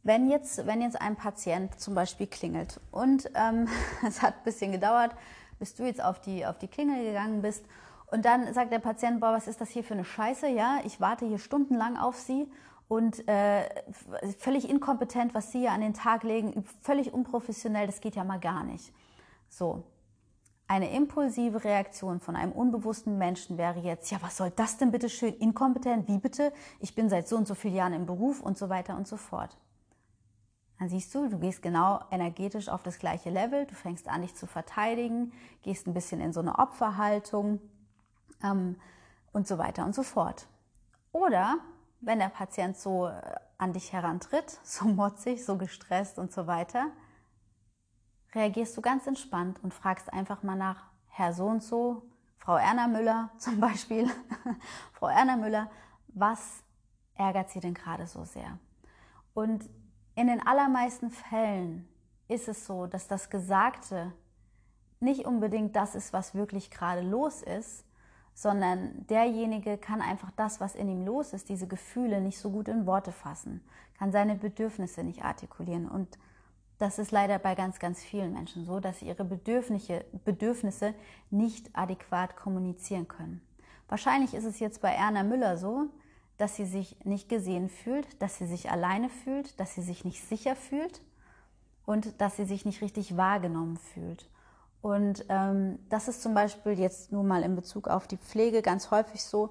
Wenn 0.04 0.28
jetzt, 0.28 0.66
wenn 0.66 0.82
jetzt 0.82 1.00
ein 1.00 1.14
Patient 1.14 1.78
zum 1.78 1.94
Beispiel 1.94 2.26
klingelt 2.26 2.80
und 2.90 3.30
ähm, 3.34 3.68
es 4.06 4.20
hat 4.22 4.34
ein 4.34 4.44
bisschen 4.44 4.72
gedauert, 4.72 5.14
bis 5.58 5.74
du 5.74 5.84
jetzt 5.84 6.02
auf 6.02 6.20
die, 6.20 6.44
auf 6.44 6.58
die 6.58 6.66
Klingel 6.66 7.04
gegangen 7.04 7.40
bist 7.40 7.64
und 8.10 8.24
dann 8.24 8.52
sagt 8.52 8.72
der 8.72 8.80
Patient, 8.80 9.20
boah, 9.20 9.32
was 9.32 9.46
ist 9.46 9.60
das 9.60 9.70
hier 9.70 9.84
für 9.84 9.94
eine 9.94 10.04
Scheiße? 10.04 10.48
Ja, 10.48 10.80
ich 10.84 11.00
warte 11.00 11.24
hier 11.26 11.38
stundenlang 11.38 11.96
auf 11.96 12.18
Sie 12.18 12.50
und 12.88 13.26
äh, 13.28 13.62
völlig 14.38 14.68
inkompetent, 14.68 15.34
was 15.34 15.52
Sie 15.52 15.60
hier 15.60 15.72
an 15.72 15.80
den 15.80 15.94
Tag 15.94 16.24
legen, 16.24 16.64
völlig 16.82 17.14
unprofessionell, 17.14 17.86
das 17.86 18.00
geht 18.00 18.16
ja 18.16 18.24
mal 18.24 18.40
gar 18.40 18.64
nicht. 18.64 18.92
So. 19.48 19.84
Eine 20.68 20.94
impulsive 20.94 21.64
Reaktion 21.64 22.20
von 22.20 22.34
einem 22.34 22.52
unbewussten 22.52 23.18
Menschen 23.18 23.56
wäre 23.56 23.80
jetzt, 23.80 24.10
ja, 24.10 24.18
was 24.20 24.36
soll 24.36 24.50
das 24.50 24.78
denn 24.78 24.90
bitte 24.90 25.08
schön? 25.08 25.34
Inkompetent, 25.34 26.08
wie 26.08 26.18
bitte? 26.18 26.52
Ich 26.80 26.94
bin 26.94 27.08
seit 27.08 27.28
so 27.28 27.36
und 27.36 27.46
so 27.46 27.54
vielen 27.54 27.74
Jahren 27.74 27.92
im 27.92 28.06
Beruf 28.06 28.40
und 28.40 28.58
so 28.58 28.68
weiter 28.68 28.96
und 28.96 29.06
so 29.06 29.16
fort. 29.16 29.56
Dann 30.82 30.88
siehst 30.88 31.14
du, 31.14 31.28
du 31.28 31.38
gehst 31.38 31.62
genau 31.62 32.00
energetisch 32.10 32.68
auf 32.68 32.82
das 32.82 32.98
gleiche 32.98 33.30
Level, 33.30 33.66
du 33.66 33.74
fängst 33.76 34.08
an, 34.08 34.22
dich 34.22 34.34
zu 34.34 34.48
verteidigen, 34.48 35.32
gehst 35.62 35.86
ein 35.86 35.94
bisschen 35.94 36.20
in 36.20 36.32
so 36.32 36.40
eine 36.40 36.58
Opferhaltung 36.58 37.60
ähm, 38.42 38.74
und 39.32 39.46
so 39.46 39.58
weiter 39.58 39.84
und 39.84 39.94
so 39.94 40.02
fort. 40.02 40.48
Oder 41.12 41.58
wenn 42.00 42.18
der 42.18 42.30
Patient 42.30 42.76
so 42.76 43.06
äh, 43.06 43.12
an 43.58 43.72
dich 43.72 43.92
herantritt, 43.92 44.58
so 44.64 44.86
motzig, 44.86 45.44
so 45.44 45.56
gestresst 45.56 46.18
und 46.18 46.32
so 46.32 46.48
weiter, 46.48 46.88
reagierst 48.34 48.76
du 48.76 48.80
ganz 48.80 49.06
entspannt 49.06 49.62
und 49.62 49.72
fragst 49.72 50.12
einfach 50.12 50.42
mal 50.42 50.56
nach, 50.56 50.82
Herr 51.10 51.32
so 51.32 51.46
und 51.46 51.62
so, 51.62 52.02
Frau 52.38 52.56
Erna 52.56 52.88
Müller 52.88 53.30
zum 53.38 53.60
Beispiel, 53.60 54.10
Frau 54.94 55.06
Erna 55.06 55.36
Müller, 55.36 55.70
was 56.08 56.64
ärgert 57.14 57.50
Sie 57.50 57.60
denn 57.60 57.74
gerade 57.74 58.08
so 58.08 58.24
sehr? 58.24 58.58
Und 59.32 59.70
in 60.14 60.26
den 60.26 60.44
allermeisten 60.46 61.10
Fällen 61.10 61.88
ist 62.28 62.48
es 62.48 62.66
so, 62.66 62.86
dass 62.86 63.08
das 63.08 63.30
Gesagte 63.30 64.12
nicht 65.00 65.26
unbedingt 65.26 65.74
das 65.74 65.94
ist, 65.94 66.12
was 66.12 66.34
wirklich 66.34 66.70
gerade 66.70 67.00
los 67.02 67.42
ist, 67.42 67.84
sondern 68.34 69.06
derjenige 69.08 69.76
kann 69.76 70.00
einfach 70.00 70.30
das, 70.36 70.60
was 70.60 70.74
in 70.74 70.88
ihm 70.88 71.04
los 71.04 71.32
ist, 71.32 71.48
diese 71.48 71.66
Gefühle 71.66 72.20
nicht 72.20 72.38
so 72.38 72.50
gut 72.50 72.68
in 72.68 72.86
Worte 72.86 73.12
fassen, 73.12 73.62
kann 73.98 74.12
seine 74.12 74.36
Bedürfnisse 74.36 75.04
nicht 75.04 75.24
artikulieren. 75.24 75.88
Und 75.88 76.18
das 76.78 76.98
ist 76.98 77.10
leider 77.10 77.38
bei 77.38 77.54
ganz, 77.54 77.78
ganz 77.78 78.02
vielen 78.02 78.32
Menschen 78.32 78.64
so, 78.64 78.80
dass 78.80 79.00
sie 79.00 79.06
ihre 79.06 79.24
Bedürfnisse, 79.24 80.94
nicht 81.30 81.70
adäquat 81.76 82.36
kommunizieren 82.36 83.08
können. 83.08 83.40
Wahrscheinlich 83.88 84.34
ist 84.34 84.44
es 84.44 84.58
jetzt 84.58 84.80
bei 84.80 84.92
Erna 84.92 85.22
Müller 85.22 85.58
so, 85.58 85.88
dass 86.38 86.56
sie 86.56 86.66
sich 86.66 86.96
nicht 87.04 87.28
gesehen 87.28 87.68
fühlt, 87.68 88.20
dass 88.20 88.38
sie 88.38 88.46
sich 88.46 88.70
alleine 88.70 89.08
fühlt, 89.08 89.58
dass 89.60 89.74
sie 89.74 89.82
sich 89.82 90.04
nicht 90.04 90.26
sicher 90.26 90.56
fühlt 90.56 91.00
und 91.86 92.20
dass 92.20 92.36
sie 92.36 92.44
sich 92.44 92.64
nicht 92.64 92.82
richtig 92.82 93.16
wahrgenommen 93.16 93.76
fühlt. 93.76 94.28
Und 94.80 95.24
ähm, 95.28 95.78
das 95.88 96.08
ist 96.08 96.22
zum 96.22 96.34
Beispiel 96.34 96.78
jetzt 96.78 97.12
nur 97.12 97.22
mal 97.22 97.42
in 97.42 97.54
Bezug 97.54 97.86
auf 97.88 98.08
die 98.08 98.16
Pflege 98.16 98.62
ganz 98.62 98.90
häufig 98.90 99.22
so, 99.24 99.50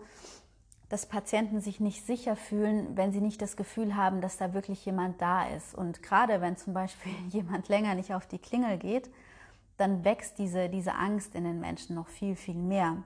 dass 0.90 1.06
Patienten 1.06 1.62
sich 1.62 1.80
nicht 1.80 2.06
sicher 2.06 2.36
fühlen, 2.36 2.98
wenn 2.98 3.14
sie 3.14 3.22
nicht 3.22 3.42
das 3.42 3.56
Gefühl 3.56 3.96
haben, 3.96 4.20
dass 4.20 4.36
da 4.36 4.54
wirklich 4.54 4.86
jemand 4.86 5.22
da 5.22 5.48
ist. 5.48 5.74
Und 5.74 6.04
gerade 6.04 6.42
wenn 6.42 6.58
zum 6.58 6.74
Beispiel 6.74 7.14
jemand 7.30 7.70
länger 7.70 7.96
nicht 7.96 8.14
auf 8.14 8.28
die 8.28 8.40
Klingel 8.40 8.78
geht, 8.78 9.10
dann 9.78 10.04
wächst 10.04 10.38
diese, 10.38 10.68
diese 10.68 10.94
Angst 10.94 11.34
in 11.34 11.46
den 11.46 11.62
Menschen 11.62 11.96
noch 11.96 12.10
viel, 12.10 12.36
viel 12.36 12.56
mehr. 12.56 12.98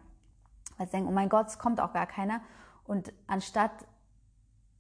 Weil 0.78 0.88
sie 0.88 0.94
denken, 0.94 1.10
oh 1.10 1.14
mein 1.14 1.30
Gott, 1.30 1.48
es 1.48 1.60
kommt 1.60 1.80
auch 1.80 1.94
gar 1.94 2.08
keiner. 2.08 2.42
Und 2.86 3.14
anstatt 3.28 3.72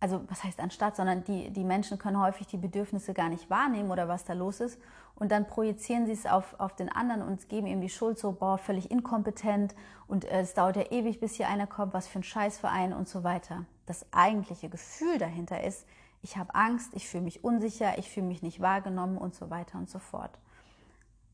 also 0.05 0.21
was 0.27 0.43
heißt 0.43 0.59
anstatt, 0.59 0.95
sondern 0.95 1.23
die, 1.23 1.49
die 1.49 1.63
Menschen 1.63 1.97
können 1.97 2.19
häufig 2.19 2.45
die 2.45 2.57
Bedürfnisse 2.57 3.13
gar 3.15 3.29
nicht 3.29 3.49
wahrnehmen 3.49 3.89
oder 3.89 4.07
was 4.07 4.23
da 4.23 4.33
los 4.33 4.59
ist. 4.59 4.79
Und 5.15 5.31
dann 5.31 5.47
projizieren 5.47 6.05
sie 6.05 6.11
es 6.11 6.27
auf, 6.27 6.59
auf 6.59 6.75
den 6.75 6.89
anderen 6.89 7.21
und 7.21 7.49
geben 7.49 7.65
ihm 7.65 7.81
die 7.81 7.89
Schuld 7.89 8.19
so, 8.19 8.33
boah, 8.33 8.59
völlig 8.59 8.91
inkompetent 8.91 9.73
und 10.07 10.25
äh, 10.25 10.41
es 10.41 10.53
dauert 10.53 10.75
ja 10.75 10.91
ewig, 10.91 11.19
bis 11.19 11.35
hier 11.35 11.47
einer 11.47 11.65
kommt, 11.65 11.93
was 11.93 12.07
für 12.07 12.19
ein 12.19 12.23
Scheißverein 12.23 12.93
und 12.93 13.07
so 13.07 13.23
weiter. 13.23 13.65
Das 13.85 14.05
eigentliche 14.11 14.69
Gefühl 14.69 15.17
dahinter 15.17 15.63
ist, 15.63 15.87
ich 16.21 16.37
habe 16.37 16.53
Angst, 16.53 16.91
ich 16.93 17.07
fühle 17.07 17.23
mich 17.23 17.43
unsicher, 17.43 17.97
ich 17.97 18.09
fühle 18.11 18.27
mich 18.27 18.43
nicht 18.43 18.59
wahrgenommen 18.59 19.17
und 19.17 19.33
so 19.33 19.49
weiter 19.49 19.77
und 19.77 19.89
so 19.89 19.99
fort. 19.99 20.37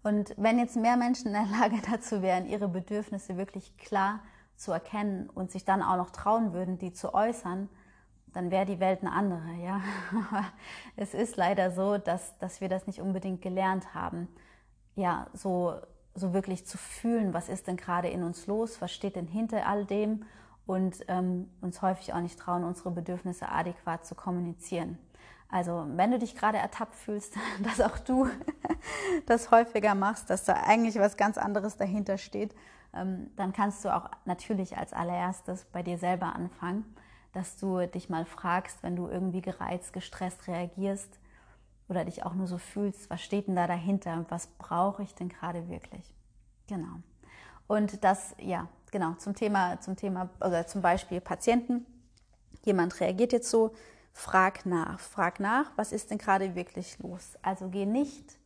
Und 0.04 0.34
wenn 0.38 0.60
jetzt 0.60 0.76
mehr 0.78 0.96
Menschen 0.96 1.28
in 1.28 1.34
der 1.34 1.46
Lage 1.60 1.82
dazu 1.90 2.22
wären, 2.22 2.46
ihre 2.46 2.68
Bedürfnisse 2.68 3.36
wirklich 3.36 3.76
klar 3.78 4.20
zu 4.62 4.72
erkennen 4.72 5.30
und 5.30 5.52
sich 5.52 5.66
dann 5.66 5.82
auch 5.82 5.98
noch 5.98 6.12
trauen 6.12 6.54
würden, 6.54 6.78
die 6.78 6.94
zu 6.94 7.14
äußern, 7.14 7.68
dann 8.34 8.52
wäre 8.52 8.66
die 8.66 8.80
Welt 8.80 9.02
eine 9.02 9.12
andere. 9.12 9.52
Ja? 9.62 9.82
es 10.96 11.14
ist 11.14 11.36
leider 11.36 11.72
so, 11.72 11.98
dass, 11.98 12.38
dass 12.38 12.62
wir 12.62 12.70
das 12.70 12.88
nicht 12.88 13.02
unbedingt 13.02 13.42
gelernt 13.42 13.94
haben, 13.94 14.28
ja, 14.96 15.28
so, 15.34 15.76
so 16.14 16.34
wirklich 16.34 16.68
zu 16.68 16.78
fühlen, 16.78 17.34
was 17.34 17.50
ist 17.50 17.68
denn 17.68 17.78
gerade 17.78 18.10
in 18.10 18.24
uns 18.24 18.46
los, 18.46 18.82
was 18.82 18.92
steht 18.92 19.16
denn 19.16 19.28
hinter 19.28 19.66
all 19.66 19.86
dem 19.86 20.26
und 20.66 21.04
ähm, 21.08 21.50
uns 21.62 21.82
häufig 21.82 22.14
auch 22.14 22.20
nicht 22.20 22.38
trauen, 22.38 22.64
unsere 22.64 22.92
Bedürfnisse 22.92 23.50
adäquat 23.50 24.06
zu 24.06 24.16
kommunizieren. 24.16 24.98
Also 25.50 25.86
wenn 25.96 26.12
du 26.12 26.20
dich 26.20 26.36
gerade 26.36 26.58
ertappt 26.60 26.96
fühlst, 26.96 27.36
dass 27.64 27.82
auch 27.82 27.98
du 27.98 28.30
das 29.26 29.50
häufiger 29.50 29.96
machst, 29.96 30.30
dass 30.30 30.44
da 30.46 30.54
eigentlich 30.54 31.00
was 31.00 31.18
ganz 31.18 31.38
anderes 31.38 31.78
dahinter 31.78 32.18
steht, 32.20 32.54
dann 32.94 33.54
kannst 33.54 33.86
du 33.86 33.96
auch 33.96 34.10
natürlich 34.26 34.78
als 34.78 34.94
allererstes 34.94 35.66
bei 35.66 35.82
dir 35.82 35.98
selber 35.98 36.36
anfangen 36.36 36.86
dass 37.34 37.58
du 37.58 37.86
dich 37.88 38.10
mal 38.10 38.26
fragst, 38.26 38.84
wenn 38.84 38.96
du 38.96 39.08
irgendwie 39.08 39.42
gereizt, 39.42 39.94
gestresst 39.94 40.48
reagierst 40.48 41.20
oder 41.88 42.06
dich 42.06 42.24
auch 42.24 42.34
nur 42.34 42.48
so 42.48 42.58
fühlst, 42.58 43.10
was 43.10 43.22
steht 43.22 43.48
denn 43.48 43.56
da 43.56 43.68
dahinter? 43.68 44.26
Was 44.30 44.48
brauche 44.48 45.04
ich 45.04 45.16
denn 45.16 45.30
gerade 45.30 45.70
wirklich? 45.70 46.14
Genau. 46.68 47.00
Und 47.68 48.04
das, 48.04 48.36
ja, 48.38 48.68
genau, 48.92 49.14
zum 49.14 49.34
Thema, 49.34 49.80
zum 49.80 49.96
Thema, 49.96 50.30
oder 50.40 50.68
zum 50.68 50.82
Beispiel 50.82 51.22
Patienten. 51.22 51.86
Jemand 52.64 53.00
reagiert 53.00 53.32
jetzt 53.32 53.50
so, 53.50 53.74
frag 54.14 54.66
nach, 54.66 55.00
frag 55.00 55.40
nach, 55.40 55.72
was 55.78 55.94
ist 55.94 56.12
denn 56.12 56.18
gerade 56.18 56.56
wirklich 56.56 57.00
los? 57.00 57.38
Also 57.42 57.70
geh 57.70 57.86
nicht 57.86 58.38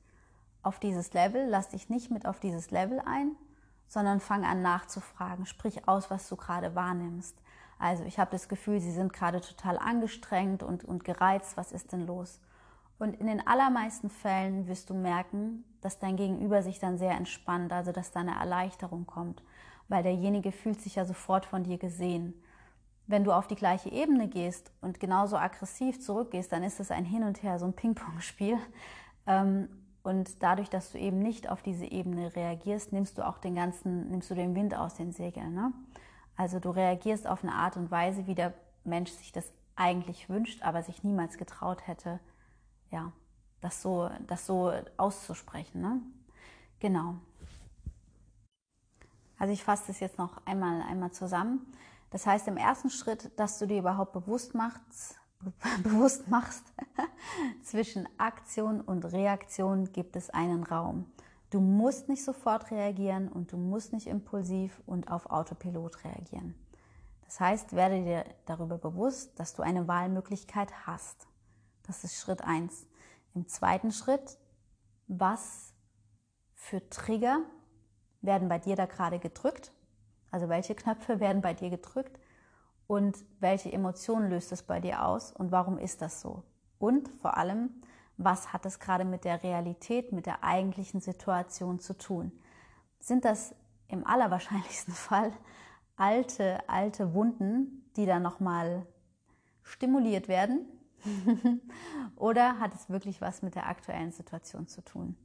auf 0.62 0.80
dieses 0.80 1.14
Level, 1.14 1.48
lass 1.50 1.70
dich 1.70 1.90
nicht 1.90 2.12
mit 2.12 2.28
auf 2.28 2.40
dieses 2.40 2.70
Level 2.70 3.00
ein, 3.00 3.36
sondern 3.88 4.20
fang 4.20 4.44
an 4.46 4.62
nachzufragen, 4.62 5.46
sprich 5.46 5.88
aus, 5.88 6.10
was 6.10 6.27
du 6.27 6.36
gerade 6.36 6.75
wahrnimmst. 6.75 7.38
Also 7.77 8.04
ich 8.04 8.20
habe 8.20 8.32
das 8.32 8.48
Gefühl, 8.48 8.80
sie 8.80 8.92
sind 8.92 9.13
gerade 9.13 9.42
total 9.42 9.77
angestrengt 9.77 10.63
und, 10.63 10.86
und 10.86 11.04
gereizt. 11.04 11.58
Was 11.58 11.72
ist 11.72 11.92
denn 11.92 12.08
los? 12.08 12.39
Und 12.98 13.20
in 13.20 13.27
den 13.27 13.46
allermeisten 13.46 14.10
Fällen 14.10 14.68
wirst 14.68 14.89
du 14.89 14.94
merken, 14.94 15.65
dass 15.82 16.00
dein 16.00 16.15
Gegenüber 16.15 16.63
sich 16.63 16.80
dann 16.80 16.98
sehr 16.98 17.12
entspannt, 17.12 17.74
also 17.74 17.92
dass 17.92 18.12
da 18.12 18.22
eine 18.22 18.36
Erleichterung 18.36 19.06
kommt, 19.06 19.44
weil 19.89 20.04
derjenige 20.04 20.51
fühlt 20.51 20.82
sich 20.82 20.96
ja 20.96 21.06
sofort 21.06 21.46
von 21.46 21.63
dir 21.63 21.77
gesehen. 21.77 22.34
Wenn 23.08 23.24
du 23.24 23.34
auf 23.34 23.48
die 23.48 23.56
gleiche 23.56 23.89
Ebene 23.92 24.27
gehst 24.27 24.72
und 24.82 25.00
genauso 25.00 25.38
aggressiv 25.38 26.01
zurückgehst, 26.01 26.51
dann 26.51 26.63
ist 26.63 26.80
es 26.80 26.89
ein 26.89 27.06
Hin 27.06 27.24
und 27.24 27.44
Her, 27.44 27.60
so 27.60 27.65
ein 27.65 27.74
Ping-Pong-Spiel. 27.74 28.58
Ähm, 29.27 29.68
und 30.06 30.44
dadurch, 30.44 30.70
dass 30.70 30.92
du 30.92 31.00
eben 31.00 31.18
nicht 31.18 31.50
auf 31.50 31.64
diese 31.64 31.86
Ebene 31.86 32.36
reagierst, 32.36 32.94
nimmst 32.94 33.18
du 33.18 33.26
auch 33.26 33.40
den 33.40 33.56
ganzen, 33.56 34.10
nimmst 34.12 34.30
du 34.30 34.36
den 34.36 34.54
Wind 34.54 34.76
aus 34.76 34.94
den 34.94 35.12
Segeln. 35.12 35.56
Ne? 35.56 35.74
Also 36.38 36.60
du 36.60 36.70
reagierst 36.70 37.26
auf 37.26 37.44
eine 37.44 37.54
Art 37.54 37.76
und 37.76 37.90
Weise, 37.90 38.28
wie 38.28 38.36
der 38.36 38.54
Mensch 38.84 39.10
sich 39.10 39.32
das 39.32 39.52
eigentlich 39.76 40.30
wünscht, 40.30 40.62
aber 40.62 40.84
sich 40.84 41.04
niemals 41.04 41.40
getraut 41.40 41.88
hätte, 41.88 42.20
ja, 42.92 43.12
das 43.62 43.82
so, 43.82 44.10
das 44.28 44.46
so 44.46 44.72
auszusprechen. 44.98 45.82
Ne? 45.82 46.00
Genau. 46.80 47.16
Also 49.40 49.54
ich 49.54 49.64
fasse 49.64 49.86
das 49.88 50.00
jetzt 50.00 50.20
noch 50.20 50.46
einmal, 50.46 50.84
einmal 50.84 51.12
zusammen. 51.14 51.66
Das 52.12 52.28
heißt 52.28 52.48
im 52.48 52.58
ersten 52.58 52.92
Schritt, 52.92 53.32
dass 53.40 53.58
du 53.58 53.66
dir 53.66 53.80
überhaupt 53.80 54.14
bewusst 54.14 54.54
machst, 54.54 55.16
bewusst 55.84 56.28
machst, 56.28 56.64
zwischen 57.64 58.08
Aktion 58.18 58.82
und 58.82 59.06
Reaktion 59.06 59.92
gibt 59.92 60.16
es 60.16 60.30
einen 60.30 60.64
Raum. 60.64 61.06
Du 61.50 61.62
musst 61.62 62.10
nicht 62.10 62.24
sofort 62.24 62.72
reagieren 62.72 63.30
und 63.30 63.52
du 63.52 63.58
musst 63.58 63.94
nicht 63.94 64.08
impulsiv 64.08 64.82
und 64.86 65.12
auf 65.12 65.28
Autopilot 65.28 66.04
reagieren. 66.04 66.56
Das 67.24 67.40
heißt, 67.40 67.74
werde 67.74 68.04
dir 68.04 68.25
darüber 68.46 68.78
bewusst, 68.78 69.40
dass 69.40 69.54
du 69.54 69.64
eine 69.64 69.88
Wahlmöglichkeit 69.88 70.86
hast. 70.86 71.28
Das 71.84 72.04
ist 72.04 72.20
Schritt 72.20 72.44
1. 72.44 72.88
Im 73.34 73.48
zweiten 73.48 73.92
Schritt, 73.92 74.38
was 75.08 75.74
für 76.54 76.88
Trigger 76.90 77.42
werden 78.22 78.50
bei 78.50 78.60
dir 78.60 78.75
da 78.75 78.86
gerade 78.86 79.20
gedrückt? 79.20 79.72
Also 80.32 80.50
welche 80.50 80.75
Knöpfe 80.75 81.20
werden 81.20 81.42
bei 81.42 81.54
dir 81.54 81.70
gedrückt? 81.70 82.20
Und 82.88 83.18
welche 83.39 83.72
Emotionen 83.72 84.30
löst 84.30 84.51
es 84.51 84.63
bei 84.63 84.80
dir 84.80 85.06
aus? 85.06 85.32
Und 85.32 85.51
warum 85.51 85.77
ist 85.77 86.01
das 86.01 86.22
so? 86.22 86.44
Und 86.77 87.10
vor 87.22 87.38
allem, 87.38 87.70
was 88.18 88.54
hat 88.54 88.65
es 88.65 88.80
gerade 88.80 89.06
mit 89.06 89.25
der 89.25 89.44
Realität, 89.44 90.12
mit 90.12 90.25
der 90.25 90.44
eigentlichen 90.44 91.01
Situation 91.01 91.80
zu 91.80 91.98
tun? 91.98 92.32
Sind 93.00 93.25
das 93.25 93.56
im 93.88 94.06
allerwahrscheinlichsten 94.06 94.94
Fall 94.94 95.32
alte, 95.98 96.68
alte 96.70 97.13
Wunden, 97.13 97.89
die 97.96 98.06
dann 98.06 98.22
nochmal 98.22 98.86
stimuliert 99.63 100.27
werden? 100.27 100.65
Oder 102.15 102.60
hat 102.60 102.74
es 102.74 102.89
wirklich 102.89 103.22
was 103.22 103.42
mit 103.42 103.56
der 103.56 103.68
aktuellen 103.68 104.12
Situation 104.12 104.68
zu 104.68 104.84
tun? 104.84 105.15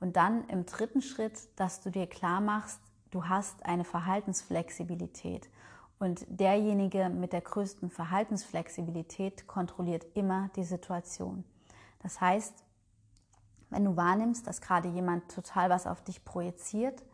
Und 0.00 0.16
dann 0.16 0.46
im 0.48 0.66
dritten 0.66 1.02
Schritt, 1.02 1.48
dass 1.56 1.80
du 1.80 1.90
dir 1.90 2.06
klar 2.06 2.40
machst, 2.40 2.80
du 3.10 3.26
hast 3.26 3.64
eine 3.66 3.84
Verhaltensflexibilität. 3.84 5.48
Und 5.98 6.24
derjenige 6.28 7.08
mit 7.08 7.32
der 7.32 7.40
größten 7.40 7.90
Verhaltensflexibilität 7.90 9.46
kontrolliert 9.46 10.06
immer 10.14 10.48
die 10.54 10.64
Situation. 10.64 11.44
Das 12.00 12.20
heißt, 12.20 12.64
wenn 13.70 13.84
du 13.84 13.96
wahrnimmst, 13.96 14.46
dass 14.46 14.60
gerade 14.60 14.88
jemand 14.88 15.30
total 15.30 15.70
was 15.70 15.86
auf 15.86 16.02
dich 16.02 16.24
projiziert 16.24 17.04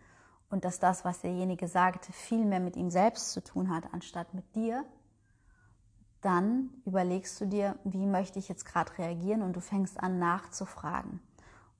und 0.51 0.65
dass 0.65 0.79
das, 0.79 1.05
was 1.05 1.21
derjenige 1.21 1.67
sagt, 1.67 2.07
viel 2.07 2.45
mehr 2.45 2.61
mit 2.61 2.77
ihm 2.77 2.91
selbst 2.91 3.33
zu 3.33 3.43
tun 3.43 3.71
hat, 3.71 3.93
anstatt 3.93 4.35
mit 4.35 4.55
dir, 4.55 4.85
dann 6.21 6.71
überlegst 6.87 7.41
du 7.41 7.47
dir, 7.47 7.79
wie 7.85 8.07
möchte 8.07 8.39
ich 8.39 8.49
jetzt 8.49 8.65
gerade 8.65 8.97
reagieren 8.99 9.43
und 9.43 9.55
du 9.57 9.61
fängst 9.61 10.01
an 10.01 10.19
nachzufragen. 10.19 11.21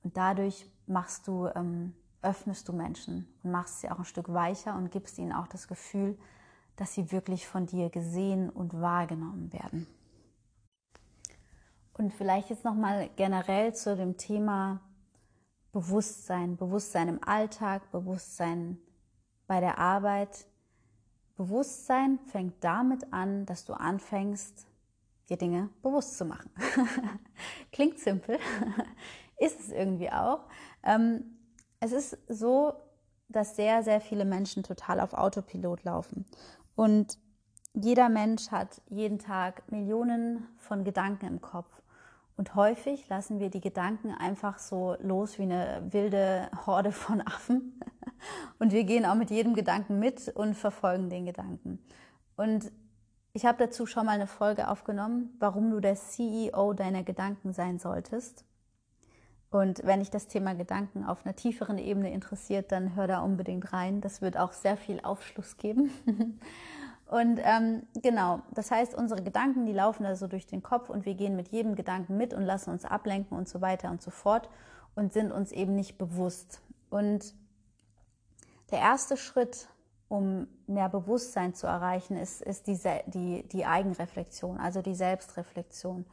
Und 0.03 0.17
dadurch 0.17 0.69
machst 0.87 1.27
du, 1.27 1.47
ähm, 1.55 1.95
öffnest 2.21 2.67
du 2.67 2.73
Menschen 2.73 3.27
und 3.43 3.51
machst 3.51 3.81
sie 3.81 3.89
auch 3.89 3.99
ein 3.99 4.05
Stück 4.05 4.31
weicher 4.31 4.75
und 4.75 4.91
gibst 4.91 5.17
ihnen 5.17 5.31
auch 5.31 5.47
das 5.47 5.67
Gefühl, 5.67 6.17
dass 6.75 6.93
sie 6.93 7.11
wirklich 7.11 7.47
von 7.47 7.65
dir 7.65 7.89
gesehen 7.89 8.49
und 8.49 8.79
wahrgenommen 8.79 9.51
werden. 9.53 9.87
Und 11.93 12.13
vielleicht 12.13 12.49
jetzt 12.49 12.65
nochmal 12.65 13.09
generell 13.15 13.73
zu 13.73 13.95
dem 13.95 14.17
Thema 14.17 14.81
Bewusstsein, 15.71 16.57
Bewusstsein 16.57 17.07
im 17.07 17.23
Alltag, 17.23 17.89
Bewusstsein 17.91 18.77
bei 19.47 19.59
der 19.59 19.77
Arbeit. 19.77 20.45
Bewusstsein 21.35 22.19
fängt 22.31 22.63
damit 22.63 23.11
an, 23.13 23.45
dass 23.45 23.65
du 23.65 23.73
anfängst, 23.73 24.67
dir 25.29 25.37
Dinge 25.37 25.69
bewusst 25.81 26.17
zu 26.17 26.25
machen. 26.25 26.49
Klingt 27.71 27.99
simpel, 27.99 28.39
ist 29.37 29.59
es 29.59 29.69
irgendwie 29.69 30.11
auch. 30.11 30.41
Ähm, 30.83 31.37
es 31.79 31.91
ist 31.91 32.17
so, 32.27 32.73
dass 33.27 33.55
sehr, 33.55 33.83
sehr 33.83 34.01
viele 34.01 34.25
Menschen 34.25 34.63
total 34.63 34.99
auf 34.99 35.13
Autopilot 35.13 35.83
laufen. 35.83 36.25
Und 36.75 37.17
jeder 37.73 38.09
Mensch 38.09 38.51
hat 38.51 38.81
jeden 38.89 39.19
Tag 39.19 39.69
Millionen 39.71 40.47
von 40.57 40.83
Gedanken 40.83 41.27
im 41.27 41.41
Kopf. 41.41 41.81
Und 42.37 42.55
häufig 42.55 43.07
lassen 43.07 43.39
wir 43.39 43.49
die 43.49 43.61
Gedanken 43.61 44.11
einfach 44.11 44.59
so 44.59 44.95
los 45.01 45.39
wie 45.39 45.43
eine 45.43 45.83
wilde 45.89 46.49
Horde 46.65 46.91
von 46.91 47.21
Affen. 47.21 47.79
Und 48.59 48.73
wir 48.73 48.83
gehen 48.83 49.05
auch 49.05 49.15
mit 49.15 49.29
jedem 49.29 49.53
Gedanken 49.53 49.99
mit 49.99 50.29
und 50.29 50.55
verfolgen 50.55 51.09
den 51.09 51.25
Gedanken. 51.25 51.79
Und 52.35 52.71
ich 53.33 53.45
habe 53.45 53.57
dazu 53.57 53.85
schon 53.85 54.05
mal 54.05 54.13
eine 54.13 54.27
Folge 54.27 54.69
aufgenommen, 54.69 55.35
warum 55.39 55.69
du 55.69 55.79
der 55.79 55.95
CEO 55.95 56.73
deiner 56.73 57.03
Gedanken 57.03 57.53
sein 57.53 57.77
solltest. 57.77 58.45
Und 59.51 59.85
wenn 59.85 59.99
dich 59.99 60.09
das 60.09 60.27
Thema 60.27 60.53
Gedanken 60.53 61.05
auf 61.05 61.25
einer 61.25 61.35
tieferen 61.35 61.77
Ebene 61.77 62.11
interessiert, 62.11 62.71
dann 62.71 62.95
hör 62.95 63.07
da 63.07 63.21
unbedingt 63.21 63.71
rein. 63.71 64.01
Das 64.01 64.21
wird 64.21 64.37
auch 64.37 64.51
sehr 64.51 64.75
viel 64.75 64.99
Aufschluss 65.01 65.57
geben. 65.57 65.91
Und 67.07 67.39
ähm, 67.43 67.83
genau, 68.01 68.41
das 68.53 68.71
heißt, 68.71 68.95
unsere 68.95 69.21
Gedanken, 69.21 69.65
die 69.65 69.73
laufen 69.73 70.05
also 70.05 70.27
durch 70.27 70.47
den 70.47 70.63
Kopf 70.63 70.89
und 70.89 71.05
wir 71.05 71.13
gehen 71.13 71.35
mit 71.35 71.49
jedem 71.49 71.75
Gedanken 71.75 72.17
mit 72.17 72.33
und 72.33 72.41
lassen 72.43 72.71
uns 72.71 72.83
ablenken 72.83 73.37
und 73.37 73.47
so 73.47 73.61
weiter 73.61 73.91
und 73.91 74.01
so 74.01 74.09
fort 74.09 74.49
und 74.95 75.13
sind 75.13 75.31
uns 75.31 75.51
eben 75.51 75.75
nicht 75.75 75.99
bewusst. 75.99 76.61
Und 76.89 77.35
der 78.71 78.79
erste 78.79 79.17
Schritt, 79.17 79.67
um 80.07 80.47
mehr 80.65 80.89
Bewusstsein 80.89 81.53
zu 81.53 81.67
erreichen, 81.67 82.17
ist, 82.17 82.41
ist 82.41 82.65
die, 82.65 82.79
die, 83.05 83.47
die 83.49 83.65
Eigenreflexion, 83.65 84.57
also 84.57 84.81
die 84.81 84.95
Selbstreflexion. 84.95 86.05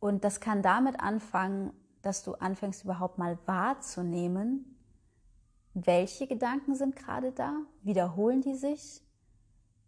Und 0.00 0.24
das 0.24 0.40
kann 0.40 0.62
damit 0.62 1.00
anfangen, 1.00 1.72
dass 2.04 2.22
du 2.22 2.34
anfängst 2.34 2.84
überhaupt 2.84 3.18
mal 3.18 3.38
wahrzunehmen, 3.46 4.76
welche 5.74 6.26
Gedanken 6.26 6.74
sind 6.74 6.96
gerade 6.96 7.32
da, 7.32 7.56
wiederholen 7.82 8.40
die 8.40 8.54
sich 8.54 9.02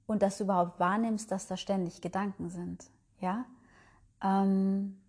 und 0.07 0.23
dass 0.23 0.39
du 0.39 0.45
überhaupt 0.45 0.81
wahrnimmst, 0.81 1.31
dass 1.31 1.47
da 1.47 1.57
ständig 1.57 2.01
Gedanken 2.01 2.51
sind. 2.51 2.91
Ja, 3.21 3.45
ähm, 4.23 5.01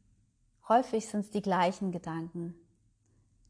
häufig 0.67 1.07
sind 1.07 1.21
es 1.21 1.31
die 1.31 1.41
gleichen 1.41 1.91
Gedanken, 1.91 2.55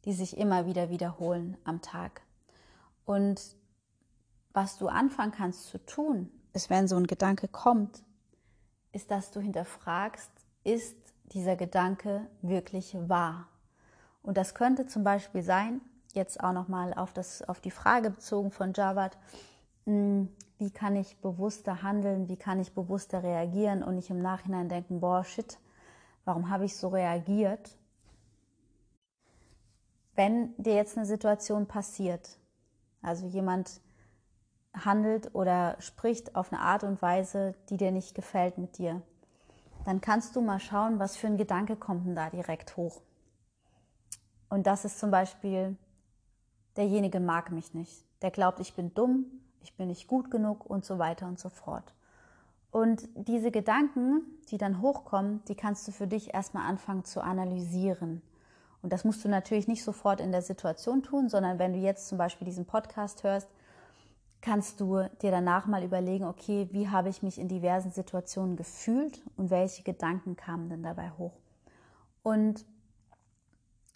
die 0.05 0.13
sich 0.13 0.37
immer 0.37 0.65
wieder 0.65 0.89
wiederholen 0.89 1.57
am 1.63 1.81
Tag. 1.81 2.21
Und 3.05 3.55
was 4.53 4.77
du 4.77 4.87
anfangen 4.87 5.31
kannst 5.31 5.67
zu 5.67 5.83
tun, 5.85 6.31
ist, 6.53 6.69
wenn 6.69 6.87
so 6.87 6.95
ein 6.95 7.07
Gedanke 7.07 7.47
kommt, 7.47 8.03
ist, 8.91 9.11
dass 9.11 9.31
du 9.31 9.39
hinterfragst, 9.39 10.31
ist 10.63 11.06
dieser 11.33 11.55
Gedanke 11.55 12.27
wirklich 12.41 12.95
wahr? 13.07 13.47
Und 14.23 14.37
das 14.37 14.55
könnte 14.55 14.87
zum 14.87 15.03
Beispiel 15.03 15.41
sein, 15.41 15.81
jetzt 16.13 16.43
auch 16.43 16.51
nochmal 16.51 16.93
auf, 16.93 17.13
auf 17.47 17.61
die 17.61 17.71
Frage 17.71 18.09
bezogen 18.09 18.51
von 18.51 18.73
Javad, 18.73 19.17
hm, 19.85 20.29
wie 20.57 20.71
kann 20.71 20.95
ich 20.95 21.17
bewusster 21.21 21.83
handeln, 21.83 22.27
wie 22.27 22.37
kann 22.37 22.59
ich 22.59 22.73
bewusster 22.73 23.23
reagieren 23.23 23.83
und 23.83 23.95
nicht 23.95 24.09
im 24.09 24.21
Nachhinein 24.21 24.69
denken, 24.69 24.99
boah, 24.99 25.23
shit, 25.23 25.59
warum 26.25 26.49
habe 26.49 26.65
ich 26.65 26.75
so 26.75 26.89
reagiert? 26.89 27.77
Wenn 30.15 30.55
dir 30.57 30.73
jetzt 30.73 30.97
eine 30.97 31.05
Situation 31.05 31.67
passiert, 31.67 32.39
also 33.01 33.27
jemand 33.27 33.79
handelt 34.73 35.33
oder 35.35 35.75
spricht 35.79 36.35
auf 36.35 36.51
eine 36.51 36.61
Art 36.61 36.83
und 36.83 37.01
Weise, 37.01 37.53
die 37.69 37.77
dir 37.77 37.91
nicht 37.91 38.15
gefällt 38.15 38.57
mit 38.57 38.77
dir, 38.79 39.01
dann 39.87 40.01
kannst 40.01 40.35
du 40.35 40.41
mal 40.41 40.59
schauen, 40.59 40.99
was 40.99 41.15
für 41.15 41.27
ein 41.27 41.37
Gedanke 41.37 41.77
kommt 41.77 42.05
denn 42.05 42.13
da 42.13 42.29
direkt 42.29 42.75
hoch. 42.75 42.99
Und 44.49 44.67
das 44.67 44.83
ist 44.83 44.99
zum 44.99 45.11
Beispiel, 45.11 45.77
derjenige 46.75 47.21
mag 47.21 47.53
mich 47.53 47.73
nicht. 47.73 48.03
Der 48.21 48.29
glaubt, 48.29 48.59
ich 48.59 48.73
bin 48.73 48.93
dumm, 48.93 49.27
ich 49.61 49.77
bin 49.77 49.87
nicht 49.87 50.09
gut 50.09 50.29
genug 50.29 50.65
und 50.65 50.83
so 50.83 50.99
weiter 50.99 51.25
und 51.25 51.39
so 51.39 51.47
fort. 51.47 51.93
Und 52.69 53.07
diese 53.15 53.49
Gedanken, 53.49 54.23
die 54.51 54.57
dann 54.57 54.81
hochkommen, 54.81 55.41
die 55.45 55.55
kannst 55.55 55.87
du 55.87 55.93
für 55.93 56.05
dich 56.05 56.33
erstmal 56.33 56.67
anfangen 56.67 57.05
zu 57.05 57.21
analysieren. 57.21 58.21
Und 58.81 58.91
das 58.91 59.05
musst 59.05 59.23
du 59.23 59.29
natürlich 59.29 59.69
nicht 59.69 59.85
sofort 59.85 60.19
in 60.19 60.33
der 60.33 60.41
Situation 60.41 61.01
tun, 61.01 61.29
sondern 61.29 61.59
wenn 61.59 61.71
du 61.71 61.79
jetzt 61.79 62.09
zum 62.09 62.17
Beispiel 62.17 62.43
diesen 62.43 62.65
Podcast 62.65 63.23
hörst, 63.23 63.47
kannst 64.47 64.79
du 64.79 65.09
dir 65.21 65.31
danach 65.31 65.65
mal 65.67 65.83
überlegen, 65.83 66.23
okay, 66.23 66.69
wie 66.71 66.87
habe 66.87 67.09
ich 67.09 67.21
mich 67.21 67.37
in 67.37 67.49
diversen 67.49 67.91
Situationen 67.91 68.55
gefühlt 68.55 69.21
und 69.35 69.49
welche 69.49 69.83
Gedanken 69.83 70.37
kamen 70.37 70.69
denn 70.69 70.83
dabei 70.83 71.11
hoch? 71.17 71.33
Und 72.23 72.65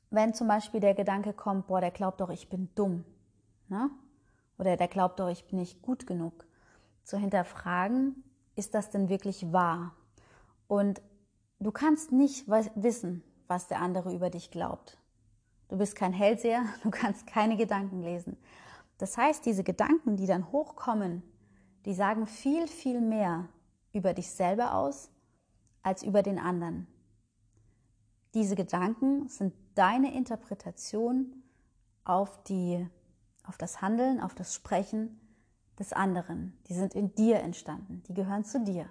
wenn 0.09 0.33
zum 0.33 0.49
Beispiel 0.49 0.81
der 0.81 0.93
Gedanke 0.93 1.31
kommt, 1.31 1.67
boah, 1.67 1.79
der 1.79 1.91
glaubt 1.91 2.19
doch, 2.19 2.29
ich 2.29 2.49
bin 2.49 2.67
dumm, 2.75 3.05
ne? 3.69 3.89
oder 4.57 4.75
der 4.75 4.89
glaubt 4.89 5.21
doch, 5.21 5.29
ich 5.29 5.47
bin 5.47 5.57
nicht 5.59 5.81
gut 5.81 6.05
genug, 6.05 6.45
zu 7.03 7.17
hinterfragen, 7.17 8.21
ist 8.57 8.73
das 8.73 8.89
denn 8.89 9.07
wirklich 9.07 9.53
wahr? 9.53 9.95
Und 10.67 11.01
du 11.61 11.71
kannst 11.71 12.11
nicht 12.11 12.49
wissen, 12.49 13.23
was 13.47 13.69
der 13.69 13.79
andere 13.79 14.13
über 14.13 14.29
dich 14.29 14.51
glaubt. 14.51 14.97
Du 15.69 15.77
bist 15.77 15.95
kein 15.95 16.11
Hellseher, 16.11 16.65
du 16.83 16.91
kannst 16.91 17.25
keine 17.25 17.55
Gedanken 17.55 18.01
lesen. 18.01 18.35
Das 19.01 19.17
heißt, 19.17 19.47
diese 19.47 19.63
Gedanken, 19.63 20.15
die 20.15 20.27
dann 20.27 20.51
hochkommen, 20.51 21.23
die 21.85 21.95
sagen 21.95 22.27
viel, 22.27 22.67
viel 22.67 23.01
mehr 23.01 23.49
über 23.93 24.13
dich 24.13 24.29
selber 24.29 24.75
aus 24.75 25.09
als 25.81 26.03
über 26.03 26.21
den 26.21 26.37
anderen. 26.37 26.85
Diese 28.35 28.55
Gedanken 28.55 29.27
sind 29.27 29.55
deine 29.73 30.13
Interpretation 30.13 31.33
auf, 32.03 32.43
die, 32.43 32.87
auf 33.43 33.57
das 33.57 33.81
Handeln, 33.81 34.21
auf 34.21 34.35
das 34.35 34.53
Sprechen 34.53 35.19
des 35.79 35.93
anderen. 35.93 36.55
Die 36.67 36.75
sind 36.75 36.93
in 36.93 37.15
dir 37.15 37.39
entstanden, 37.39 38.03
die 38.07 38.13
gehören 38.13 38.45
zu 38.45 38.63
dir. 38.63 38.85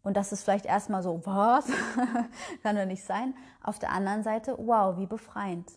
Und 0.00 0.16
das 0.16 0.32
ist 0.32 0.42
vielleicht 0.42 0.64
erstmal 0.64 1.02
so, 1.02 1.20
was? 1.26 1.66
Kann 2.62 2.76
doch 2.76 2.86
nicht 2.86 3.04
sein. 3.04 3.34
Auf 3.62 3.78
der 3.78 3.92
anderen 3.92 4.22
Seite, 4.22 4.56
wow, 4.58 4.96
wie 4.96 5.06
befreiend. 5.06 5.70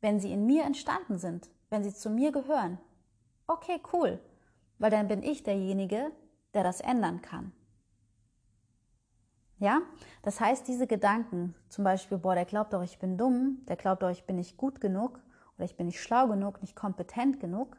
Wenn 0.00 0.18
sie 0.18 0.32
in 0.32 0.44
mir 0.44 0.64
entstanden 0.64 1.18
sind, 1.18 1.48
wenn 1.70 1.84
sie 1.84 1.94
zu 1.94 2.10
mir 2.10 2.32
gehören, 2.32 2.78
okay, 3.46 3.80
cool, 3.92 4.20
weil 4.78 4.90
dann 4.90 5.08
bin 5.08 5.22
ich 5.22 5.42
derjenige, 5.42 6.10
der 6.54 6.62
das 6.62 6.80
ändern 6.80 7.22
kann. 7.22 7.52
Ja, 9.58 9.82
das 10.22 10.40
heißt, 10.40 10.68
diese 10.68 10.86
Gedanken, 10.86 11.54
zum 11.68 11.82
Beispiel, 11.82 12.18
boah, 12.18 12.34
der 12.34 12.44
glaubt 12.44 12.72
doch, 12.72 12.82
ich 12.82 12.98
bin 12.98 13.18
dumm, 13.18 13.58
der 13.66 13.76
glaubt 13.76 14.02
doch, 14.02 14.10
ich 14.10 14.24
bin 14.24 14.36
nicht 14.36 14.56
gut 14.56 14.80
genug 14.80 15.18
oder 15.56 15.64
ich 15.64 15.76
bin 15.76 15.86
nicht 15.86 16.00
schlau 16.00 16.28
genug, 16.28 16.60
nicht 16.62 16.76
kompetent 16.76 17.40
genug, 17.40 17.76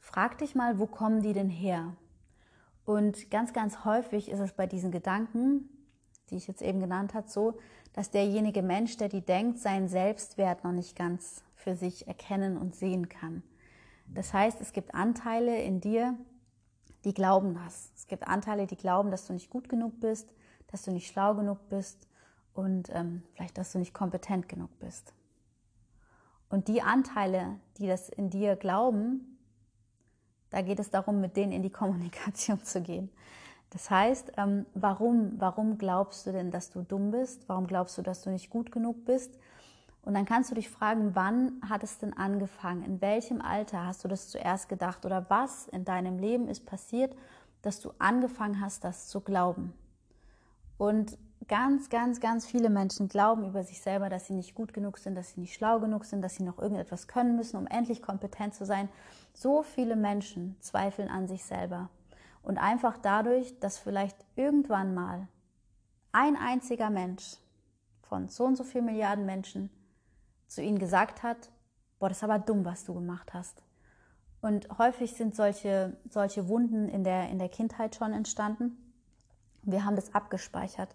frag 0.00 0.38
dich 0.38 0.56
mal, 0.56 0.80
wo 0.80 0.86
kommen 0.86 1.22
die 1.22 1.32
denn 1.32 1.48
her? 1.48 1.94
Und 2.84 3.30
ganz, 3.30 3.52
ganz 3.52 3.84
häufig 3.84 4.28
ist 4.28 4.40
es 4.40 4.52
bei 4.52 4.66
diesen 4.66 4.90
Gedanken, 4.90 5.68
die 6.30 6.36
ich 6.36 6.48
jetzt 6.48 6.62
eben 6.62 6.80
genannt 6.80 7.14
habe, 7.14 7.28
so, 7.28 7.58
dass 7.92 8.10
derjenige 8.10 8.62
Mensch, 8.62 8.96
der 8.96 9.08
die 9.08 9.20
denkt, 9.20 9.58
seinen 9.58 9.88
Selbstwert 9.88 10.64
noch 10.64 10.72
nicht 10.72 10.96
ganz 10.96 11.44
für 11.60 11.76
sich 11.76 12.08
erkennen 12.08 12.56
und 12.56 12.74
sehen 12.74 13.08
kann. 13.08 13.42
Das 14.08 14.32
heißt, 14.32 14.60
es 14.60 14.72
gibt 14.72 14.94
Anteile 14.94 15.62
in 15.62 15.80
dir, 15.80 16.16
die 17.04 17.14
glauben 17.14 17.54
das. 17.54 17.92
Es 17.96 18.06
gibt 18.06 18.26
Anteile, 18.26 18.66
die 18.66 18.76
glauben, 18.76 19.10
dass 19.10 19.26
du 19.26 19.32
nicht 19.32 19.50
gut 19.50 19.68
genug 19.68 20.00
bist, 20.00 20.34
dass 20.68 20.82
du 20.82 20.90
nicht 20.90 21.10
schlau 21.10 21.34
genug 21.34 21.68
bist 21.68 22.08
und 22.54 22.90
ähm, 22.92 23.22
vielleicht, 23.34 23.56
dass 23.56 23.72
du 23.72 23.78
nicht 23.78 23.94
kompetent 23.94 24.48
genug 24.48 24.70
bist. 24.80 25.14
Und 26.48 26.68
die 26.68 26.82
Anteile, 26.82 27.60
die 27.78 27.86
das 27.86 28.08
in 28.08 28.28
dir 28.28 28.56
glauben, 28.56 29.38
da 30.50 30.62
geht 30.62 30.80
es 30.80 30.90
darum, 30.90 31.20
mit 31.20 31.36
denen 31.36 31.52
in 31.52 31.62
die 31.62 31.70
Kommunikation 31.70 32.62
zu 32.62 32.82
gehen. 32.82 33.10
Das 33.70 33.88
heißt, 33.88 34.32
ähm, 34.36 34.66
warum, 34.74 35.34
warum 35.38 35.78
glaubst 35.78 36.26
du 36.26 36.32
denn, 36.32 36.50
dass 36.50 36.70
du 36.70 36.82
dumm 36.82 37.12
bist? 37.12 37.48
Warum 37.48 37.68
glaubst 37.68 37.96
du, 37.96 38.02
dass 38.02 38.22
du 38.22 38.30
nicht 38.30 38.50
gut 38.50 38.72
genug 38.72 39.04
bist? 39.04 39.38
Und 40.02 40.14
dann 40.14 40.24
kannst 40.24 40.50
du 40.50 40.54
dich 40.54 40.70
fragen, 40.70 41.14
wann 41.14 41.60
hat 41.68 41.82
es 41.82 41.98
denn 41.98 42.16
angefangen? 42.16 42.82
In 42.82 43.00
welchem 43.00 43.42
Alter 43.42 43.86
hast 43.86 44.02
du 44.02 44.08
das 44.08 44.28
zuerst 44.28 44.68
gedacht? 44.68 45.04
Oder 45.04 45.28
was 45.28 45.68
in 45.68 45.84
deinem 45.84 46.18
Leben 46.18 46.48
ist 46.48 46.64
passiert, 46.64 47.14
dass 47.62 47.80
du 47.80 47.92
angefangen 47.98 48.60
hast, 48.60 48.82
das 48.84 49.08
zu 49.08 49.20
glauben? 49.20 49.74
Und 50.78 51.18
ganz, 51.48 51.90
ganz, 51.90 52.20
ganz 52.20 52.46
viele 52.46 52.70
Menschen 52.70 53.08
glauben 53.08 53.44
über 53.44 53.62
sich 53.62 53.82
selber, 53.82 54.08
dass 54.08 54.26
sie 54.26 54.32
nicht 54.32 54.54
gut 54.54 54.72
genug 54.72 54.96
sind, 54.96 55.14
dass 55.16 55.32
sie 55.32 55.40
nicht 55.40 55.54
schlau 55.54 55.80
genug 55.80 56.06
sind, 56.06 56.22
dass 56.22 56.36
sie 56.36 56.44
noch 56.44 56.58
irgendetwas 56.58 57.06
können 57.06 57.36
müssen, 57.36 57.58
um 57.58 57.66
endlich 57.66 58.00
kompetent 58.00 58.54
zu 58.54 58.64
sein. 58.64 58.88
So 59.34 59.62
viele 59.62 59.96
Menschen 59.96 60.56
zweifeln 60.60 61.10
an 61.10 61.28
sich 61.28 61.44
selber. 61.44 61.90
Und 62.42 62.56
einfach 62.56 62.96
dadurch, 62.96 63.58
dass 63.60 63.78
vielleicht 63.78 64.16
irgendwann 64.36 64.94
mal 64.94 65.28
ein 66.12 66.36
einziger 66.36 66.88
Mensch 66.88 67.36
von 68.00 68.28
so 68.28 68.44
und 68.44 68.56
so 68.56 68.64
vielen 68.64 68.86
Milliarden 68.86 69.26
Menschen 69.26 69.68
zu 70.50 70.62
ihnen 70.62 70.78
gesagt 70.78 71.22
hat, 71.22 71.50
boah, 71.98 72.08
das 72.08 72.18
ist 72.18 72.24
aber 72.24 72.38
dumm, 72.38 72.64
was 72.64 72.84
du 72.84 72.92
gemacht 72.92 73.32
hast. 73.32 73.62
Und 74.40 74.68
häufig 74.78 75.14
sind 75.14 75.36
solche, 75.36 75.96
solche 76.08 76.48
Wunden 76.48 76.88
in 76.88 77.04
der, 77.04 77.28
in 77.28 77.38
der 77.38 77.48
Kindheit 77.48 77.94
schon 77.94 78.12
entstanden. 78.12 78.76
Wir 79.62 79.84
haben 79.84 79.96
das 79.96 80.14
abgespeichert. 80.14 80.94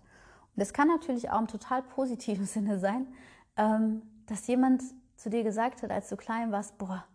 Und 0.55 0.61
das 0.61 0.73
kann 0.73 0.87
natürlich 0.87 1.29
auch 1.29 1.39
im 1.39 1.47
total 1.47 1.83
positiven 1.83 2.45
Sinne 2.45 2.79
sein, 2.79 3.07
ähm, 3.55 4.01
dass 4.25 4.45
jemand 4.47 4.83
zu 5.15 5.29
dir 5.29 5.43
gesagt 5.43 5.83
hat, 5.83 5.91
als 5.91 6.09
du 6.09 6.17
klein 6.17 6.51
warst, 6.51 6.77
boah, 6.77 7.05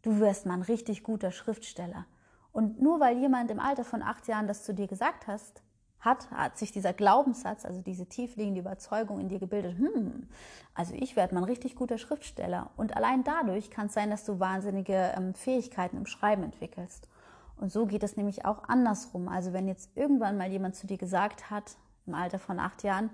du 0.00 0.18
wirst 0.18 0.46
mal 0.46 0.54
ein 0.54 0.62
richtig 0.62 1.02
guter 1.02 1.30
Schriftsteller. 1.30 2.06
Und 2.52 2.80
nur 2.80 3.00
weil 3.00 3.18
jemand 3.18 3.50
im 3.50 3.60
Alter 3.60 3.84
von 3.84 4.02
acht 4.02 4.28
Jahren 4.28 4.46
das 4.46 4.64
zu 4.64 4.72
dir 4.72 4.86
gesagt 4.86 5.26
hast, 5.26 5.62
hat, 6.02 6.30
hat 6.32 6.58
sich 6.58 6.72
dieser 6.72 6.92
Glaubenssatz, 6.92 7.64
also 7.64 7.80
diese 7.80 8.06
tiefliegende 8.06 8.60
Überzeugung 8.60 9.20
in 9.20 9.28
dir 9.28 9.38
gebildet, 9.38 9.78
hm, 9.78 10.28
also 10.74 10.94
ich 10.94 11.16
werde 11.16 11.34
mal 11.34 11.42
ein 11.42 11.48
richtig 11.48 11.76
guter 11.76 11.96
Schriftsteller. 11.96 12.70
Und 12.76 12.96
allein 12.96 13.24
dadurch 13.24 13.70
kann 13.70 13.86
es 13.86 13.94
sein, 13.94 14.10
dass 14.10 14.24
du 14.24 14.40
wahnsinnige 14.40 15.14
ähm, 15.16 15.32
Fähigkeiten 15.34 15.96
im 15.96 16.06
Schreiben 16.06 16.42
entwickelst. 16.42 17.08
Und 17.56 17.70
so 17.70 17.86
geht 17.86 18.02
es 18.02 18.16
nämlich 18.16 18.44
auch 18.44 18.64
andersrum. 18.68 19.28
Also 19.28 19.52
wenn 19.52 19.68
jetzt 19.68 19.90
irgendwann 19.96 20.36
mal 20.36 20.50
jemand 20.50 20.74
zu 20.74 20.86
dir 20.86 20.98
gesagt 20.98 21.50
hat, 21.50 21.76
im 22.06 22.14
Alter 22.14 22.40
von 22.40 22.58
acht 22.58 22.82
Jahren, 22.82 23.10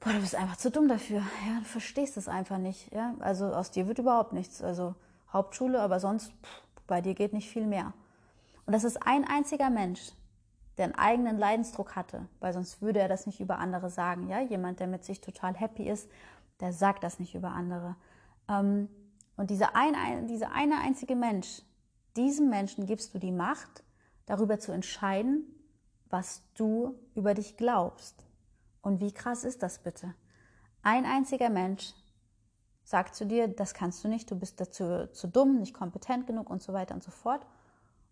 boah, 0.00 0.14
du 0.14 0.20
bist 0.20 0.34
einfach 0.34 0.56
zu 0.56 0.70
dumm 0.70 0.88
dafür, 0.88 1.18
ja, 1.18 1.58
du 1.58 1.66
verstehst 1.66 2.16
es 2.16 2.28
einfach 2.28 2.56
nicht, 2.56 2.90
ja, 2.94 3.14
also 3.20 3.46
aus 3.52 3.70
dir 3.70 3.86
wird 3.86 3.98
überhaupt 3.98 4.32
nichts, 4.32 4.62
also 4.62 4.94
Hauptschule, 5.30 5.78
aber 5.80 6.00
sonst, 6.00 6.32
pff, 6.42 6.62
bei 6.86 7.02
dir 7.02 7.14
geht 7.14 7.34
nicht 7.34 7.50
viel 7.50 7.66
mehr. 7.66 7.92
Und 8.64 8.72
das 8.72 8.84
ist 8.84 9.06
ein 9.06 9.26
einziger 9.26 9.68
Mensch, 9.68 10.12
einen 10.84 10.94
eigenen 10.94 11.38
Leidensdruck 11.38 11.96
hatte, 11.96 12.26
weil 12.40 12.52
sonst 12.52 12.82
würde 12.82 13.00
er 13.00 13.08
das 13.08 13.26
nicht 13.26 13.40
über 13.40 13.58
andere 13.58 13.90
sagen. 13.90 14.28
Ja, 14.28 14.40
jemand, 14.40 14.80
der 14.80 14.86
mit 14.86 15.04
sich 15.04 15.20
total 15.20 15.54
happy 15.54 15.88
ist, 15.88 16.10
der 16.60 16.72
sagt 16.72 17.02
das 17.02 17.18
nicht 17.18 17.34
über 17.34 17.50
andere. 17.50 17.96
Ähm, 18.48 18.88
und 19.36 19.50
dieser 19.50 19.74
ein, 19.74 20.26
dieser 20.26 20.52
eine 20.52 20.78
einzige 20.78 21.16
Mensch, 21.16 21.62
diesem 22.16 22.50
Menschen 22.50 22.86
gibst 22.86 23.14
du 23.14 23.18
die 23.18 23.32
Macht, 23.32 23.82
darüber 24.26 24.58
zu 24.58 24.72
entscheiden, 24.72 25.44
was 26.08 26.42
du 26.54 26.94
über 27.14 27.34
dich 27.34 27.56
glaubst. 27.56 28.26
Und 28.82 29.00
wie 29.00 29.12
krass 29.12 29.44
ist 29.44 29.62
das 29.62 29.78
bitte? 29.78 30.14
Ein 30.82 31.04
einziger 31.04 31.50
Mensch 31.50 31.94
sagt 32.84 33.14
zu 33.14 33.26
dir, 33.26 33.48
das 33.48 33.74
kannst 33.74 34.04
du 34.04 34.08
nicht, 34.08 34.30
du 34.30 34.38
bist 34.38 34.60
dazu 34.60 35.06
zu 35.12 35.26
dumm, 35.26 35.58
nicht 35.58 35.74
kompetent 35.74 36.26
genug 36.26 36.50
und 36.50 36.62
so 36.62 36.72
weiter 36.72 36.94
und 36.94 37.02
so 37.02 37.10
fort. 37.10 37.46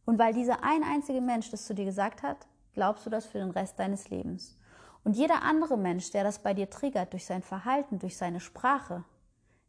Und 0.05 0.19
weil 0.19 0.33
dieser 0.33 0.65
ein 0.65 0.83
einzige 0.83 1.21
Mensch 1.21 1.51
das 1.51 1.67
zu 1.67 1.75
dir 1.75 1.85
gesagt 1.85 2.23
hat, 2.23 2.48
glaubst 2.75 3.07
du 3.07 3.11
das 3.11 3.27
für 3.27 3.39
den 3.39 3.51
Rest 3.51 3.79
deines 3.79 4.11
Lebens. 4.11 4.57
Und 5.05 5.17
jeder 5.17 5.43
andere 5.43 5.79
Mensch, 5.79 6.11
der 6.11 6.25
das 6.25 6.43
bei 6.43 6.55
dir 6.55 6.71
triggert 6.71 7.13
durch 7.13 7.25
sein 7.25 7.43
Verhalten, 7.43 7.99
durch 7.99 8.17
seine 8.17 8.41
Sprache, 8.41 9.05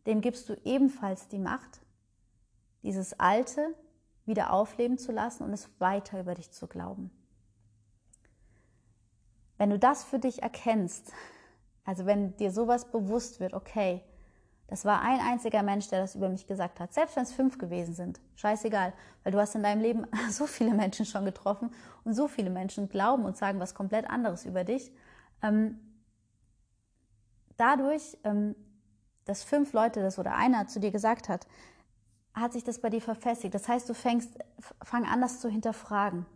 dem 0.05 0.21
gibst 0.21 0.49
du 0.49 0.55
ebenfalls 0.63 1.27
die 1.27 1.39
Macht, 1.39 1.79
dieses 2.83 3.19
Alte 3.19 3.75
wieder 4.25 4.53
aufleben 4.53 4.97
zu 4.97 5.11
lassen 5.11 5.43
und 5.43 5.53
es 5.53 5.69
weiter 5.79 6.19
über 6.19 6.33
dich 6.35 6.51
zu 6.51 6.67
glauben. 6.67 7.11
Wenn 9.57 9.69
du 9.69 9.79
das 9.79 10.03
für 10.03 10.19
dich 10.19 10.41
erkennst, 10.41 11.11
also 11.83 12.05
wenn 12.05 12.35
dir 12.37 12.51
sowas 12.51 12.91
bewusst 12.91 13.39
wird, 13.39 13.53
okay, 13.53 14.01
das 14.69 14.85
war 14.85 15.01
ein 15.01 15.19
einziger 15.19 15.63
Mensch, 15.63 15.87
der 15.87 15.99
das 16.01 16.13
über 16.13 16.29
mich 16.29 16.45
gesagt 16.45 16.79
hat. 16.79 16.93
Selbst 16.93 17.15
wenn 17.15 17.23
es 17.23 17.33
fünf 17.33 17.57
gewesen 17.57 17.95
sind. 17.95 18.19
Scheißegal. 18.35 18.93
Weil 19.23 19.31
du 19.31 19.39
hast 19.39 19.55
in 19.55 19.63
deinem 19.63 19.81
Leben 19.81 20.05
so 20.29 20.45
viele 20.45 20.75
Menschen 20.75 21.05
schon 21.05 21.25
getroffen 21.25 21.71
und 22.03 22.13
so 22.13 22.27
viele 22.27 22.51
Menschen 22.51 22.87
glauben 22.87 23.25
und 23.25 23.35
sagen 23.35 23.59
was 23.59 23.73
komplett 23.73 24.07
anderes 24.07 24.45
über 24.45 24.63
dich. 24.63 24.91
Ähm, 25.41 25.79
dadurch, 27.57 28.17
ähm, 28.23 28.55
dass 29.25 29.43
fünf 29.43 29.73
Leute 29.73 30.01
das 30.01 30.19
oder 30.19 30.35
einer 30.35 30.67
zu 30.67 30.79
dir 30.79 30.91
gesagt 30.91 31.29
hat, 31.29 31.47
hat 32.33 32.53
sich 32.53 32.63
das 32.63 32.79
bei 32.79 32.91
dir 32.91 33.01
verfestigt. 33.01 33.55
Das 33.55 33.67
heißt, 33.67 33.89
du 33.89 33.95
fängst, 33.95 34.37
fang 34.83 35.05
an, 35.05 35.19
das 35.19 35.39
zu 35.39 35.49
hinterfragen. 35.49 36.27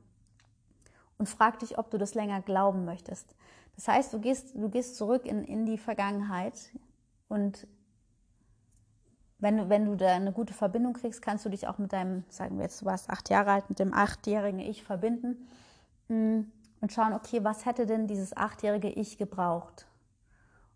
Und 1.19 1.29
frag 1.29 1.59
dich, 1.59 1.77
ob 1.77 1.91
du 1.91 1.99
das 1.99 2.15
länger 2.15 2.41
glauben 2.41 2.83
möchtest. 2.83 3.35
Das 3.75 3.87
heißt, 3.87 4.11
du 4.11 4.19
gehst, 4.19 4.55
du 4.55 4.69
gehst 4.69 4.95
zurück 4.95 5.25
in, 5.25 5.43
in 5.43 5.67
die 5.67 5.77
Vergangenheit 5.77 6.71
und 7.27 7.67
wenn, 9.43 9.69
wenn 9.69 9.83
du 9.85 9.97
da 9.97 10.07
eine 10.07 10.31
gute 10.31 10.53
Verbindung 10.53 10.93
kriegst, 10.93 11.21
kannst 11.21 11.43
du 11.43 11.49
dich 11.49 11.67
auch 11.67 11.77
mit 11.77 11.91
deinem, 11.91 12.23
sagen 12.29 12.55
wir 12.55 12.63
jetzt, 12.63 12.81
du 12.81 12.85
warst 12.85 13.09
acht 13.09 13.29
Jahre 13.29 13.51
alt, 13.51 13.69
mit 13.69 13.77
dem 13.77 13.93
achtjährigen 13.93 14.61
Ich 14.61 14.85
verbinden 14.85 15.49
mm, 16.07 16.43
und 16.79 16.93
schauen, 16.93 17.11
okay, 17.11 17.43
was 17.43 17.65
hätte 17.65 17.85
denn 17.85 18.07
dieses 18.07 18.37
achtjährige 18.37 18.87
Ich 18.87 19.17
gebraucht? 19.17 19.85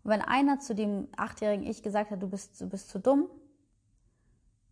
Und 0.04 0.10
wenn 0.10 0.20
einer 0.20 0.58
zu 0.58 0.74
dem 0.74 1.08
achtjährigen 1.16 1.66
Ich 1.66 1.82
gesagt 1.82 2.10
hat, 2.10 2.22
du 2.22 2.28
bist, 2.28 2.60
du 2.60 2.68
bist 2.68 2.90
zu 2.90 2.98
dumm, 2.98 3.30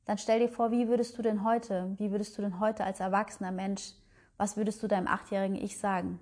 dann 0.05 0.19
stell 0.19 0.41
dir 0.41 0.51
vor, 0.51 0.71
wie 0.71 0.89
würdest 0.89 1.17
du 1.17 1.23
denn 1.23 1.43
heute, 1.43 1.95
wie 1.97 2.11
würdest 2.11 2.37
du 2.37 2.43
denn 2.43 2.61
heute 2.61 2.85
als 2.85 3.01
erwachsener 3.01 3.51
Mensch, 3.51 3.95
was 4.37 4.59
würdest 4.59 4.83
du 4.83 4.89
deinem 4.89 5.07
achtjährigen 5.07 5.57
Ich 5.57 5.79
sagen? 5.79 6.21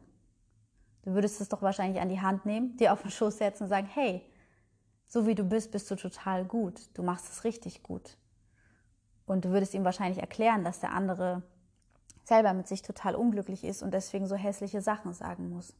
Du 1.03 1.13
würdest 1.13 1.41
es 1.41 1.49
doch 1.49 1.61
wahrscheinlich 1.61 2.01
an 2.01 2.09
die 2.09 2.21
Hand 2.21 2.47
nehmen, 2.47 2.77
dir 2.77 2.93
auf 2.93 3.03
den 3.03 3.11
Schoß 3.11 3.37
setzen 3.39 3.65
und 3.65 3.69
sagen, 3.69 3.89
hey, 3.93 4.25
so 5.07 5.27
wie 5.27 5.35
du 5.35 5.45
bist, 5.45 5.71
bist 5.71 5.91
du 5.91 5.97
total 5.97 6.45
gut. 6.45 6.81
Du 6.95 7.03
machst 7.03 7.31
es 7.31 7.45
richtig 7.45 7.83
gut. 7.83 8.17
Und 9.27 9.45
du 9.45 9.51
würdest 9.51 9.75
ihm 9.75 9.85
wahrscheinlich 9.85 10.19
erklären, 10.19 10.65
dass 10.65 10.81
der 10.81 10.93
andere 10.93 11.43
selber 12.25 12.53
mit 12.53 12.69
sich 12.69 12.83
total 12.83 13.15
unglücklich 13.15 13.65
ist 13.65 13.83
und 13.83 13.93
deswegen 13.93 14.27
so 14.27 14.35
hässliche 14.35 14.81
Sachen 14.81 15.13
sagen 15.13 15.51
muss. 15.51 15.75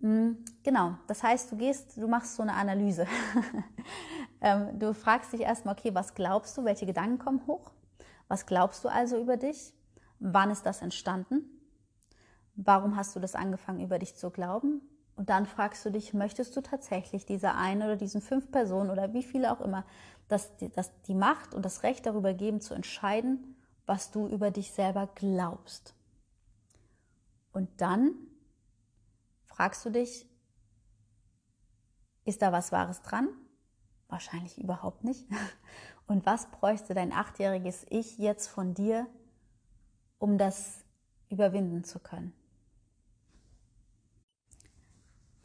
Hm, 0.00 0.44
genau, 0.62 0.94
das 1.06 1.22
heißt, 1.22 1.50
du 1.50 1.56
gehst, 1.56 1.96
du 1.96 2.06
machst 2.06 2.36
so 2.36 2.42
eine 2.42 2.54
Analyse. 2.54 3.06
Ähm, 4.42 4.78
du 4.78 4.92
fragst 4.92 5.32
dich 5.32 5.40
erstmal, 5.40 5.74
okay, 5.74 5.94
was 5.94 6.14
glaubst 6.14 6.56
du, 6.58 6.64
welche 6.64 6.84
Gedanken 6.84 7.18
kommen 7.18 7.46
hoch? 7.46 7.72
Was 8.28 8.44
glaubst 8.44 8.84
du 8.84 8.88
also 8.88 9.18
über 9.18 9.38
dich? 9.38 9.72
Wann 10.18 10.50
ist 10.50 10.66
das 10.66 10.82
entstanden? 10.82 11.42
Warum 12.54 12.96
hast 12.96 13.16
du 13.16 13.20
das 13.20 13.34
angefangen, 13.34 13.80
über 13.80 13.98
dich 13.98 14.14
zu 14.14 14.30
glauben? 14.30 14.82
Und 15.16 15.30
dann 15.30 15.46
fragst 15.46 15.84
du 15.84 15.90
dich, 15.90 16.12
möchtest 16.12 16.54
du 16.56 16.60
tatsächlich 16.60 17.24
dieser 17.24 17.56
einen 17.56 17.82
oder 17.82 17.96
diesen 17.96 18.20
fünf 18.20 18.50
Personen 18.50 18.90
oder 18.90 19.14
wie 19.14 19.22
viele 19.22 19.50
auch 19.50 19.62
immer, 19.62 19.84
dass 20.28 20.56
die, 20.58 20.68
dass 20.68 20.90
die 21.02 21.14
Macht 21.14 21.54
und 21.54 21.64
das 21.64 21.82
Recht 21.82 22.04
darüber 22.04 22.34
geben, 22.34 22.60
zu 22.60 22.74
entscheiden, 22.74 23.56
was 23.86 24.10
du 24.10 24.26
über 24.28 24.50
dich 24.50 24.72
selber 24.72 25.08
glaubst. 25.14 25.94
Und 27.52 27.80
dann 27.80 28.14
fragst 29.46 29.84
du 29.86 29.90
dich, 29.90 30.28
ist 32.26 32.42
da 32.42 32.52
was 32.52 32.70
Wahres 32.70 33.00
dran? 33.00 33.28
Wahrscheinlich 34.08 34.58
überhaupt 34.58 35.04
nicht. 35.04 35.26
Und 36.06 36.26
was 36.26 36.50
bräuchte 36.50 36.92
dein 36.92 37.12
achtjähriges 37.12 37.86
Ich 37.88 38.18
jetzt 38.18 38.48
von 38.48 38.74
dir, 38.74 39.06
um 40.18 40.38
das 40.38 40.84
überwinden 41.30 41.82
zu 41.84 41.98
können? 41.98 42.32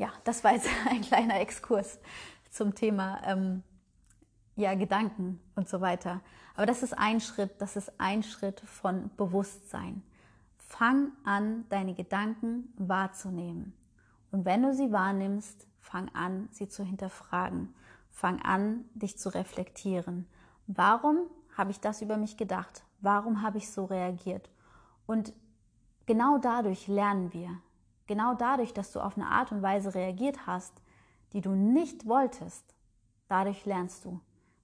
Ja, 0.01 0.11
das 0.23 0.43
war 0.43 0.53
jetzt 0.53 0.67
ein 0.89 1.01
kleiner 1.01 1.39
Exkurs 1.39 1.99
zum 2.49 2.73
Thema 2.73 3.21
ähm, 3.23 3.61
ja, 4.55 4.73
Gedanken 4.73 5.39
und 5.55 5.69
so 5.69 5.79
weiter. 5.79 6.21
Aber 6.55 6.65
das 6.65 6.81
ist 6.81 6.97
ein 6.97 7.21
Schritt, 7.21 7.61
das 7.61 7.75
ist 7.75 7.93
ein 7.99 8.23
Schritt 8.23 8.61
von 8.61 9.11
Bewusstsein. 9.15 10.01
Fang 10.57 11.11
an, 11.23 11.65
deine 11.69 11.93
Gedanken 11.93 12.73
wahrzunehmen. 12.77 13.73
Und 14.31 14.43
wenn 14.43 14.63
du 14.63 14.73
sie 14.73 14.91
wahrnimmst, 14.91 15.67
fang 15.79 16.09
an, 16.15 16.49
sie 16.51 16.67
zu 16.67 16.83
hinterfragen. 16.83 17.73
Fang 18.09 18.41
an, 18.41 18.85
dich 18.95 19.19
zu 19.19 19.29
reflektieren. 19.29 20.27
Warum 20.65 21.27
habe 21.55 21.71
ich 21.71 21.79
das 21.79 22.01
über 22.01 22.17
mich 22.17 22.37
gedacht? 22.37 22.83
Warum 23.01 23.41
habe 23.43 23.59
ich 23.59 23.71
so 23.71 23.85
reagiert? 23.85 24.49
Und 25.05 25.33
genau 26.05 26.39
dadurch 26.39 26.87
lernen 26.87 27.33
wir. 27.33 27.61
Genau 28.11 28.33
dadurch, 28.33 28.73
dass 28.73 28.91
du 28.91 28.99
auf 28.99 29.15
eine 29.15 29.27
Art 29.27 29.53
und 29.53 29.61
Weise 29.61 29.95
reagiert 29.95 30.45
hast, 30.45 30.73
die 31.31 31.39
du 31.39 31.51
nicht 31.51 32.05
wolltest, 32.05 32.75
dadurch 33.29 33.65
lernst 33.65 34.03
du. 34.03 34.19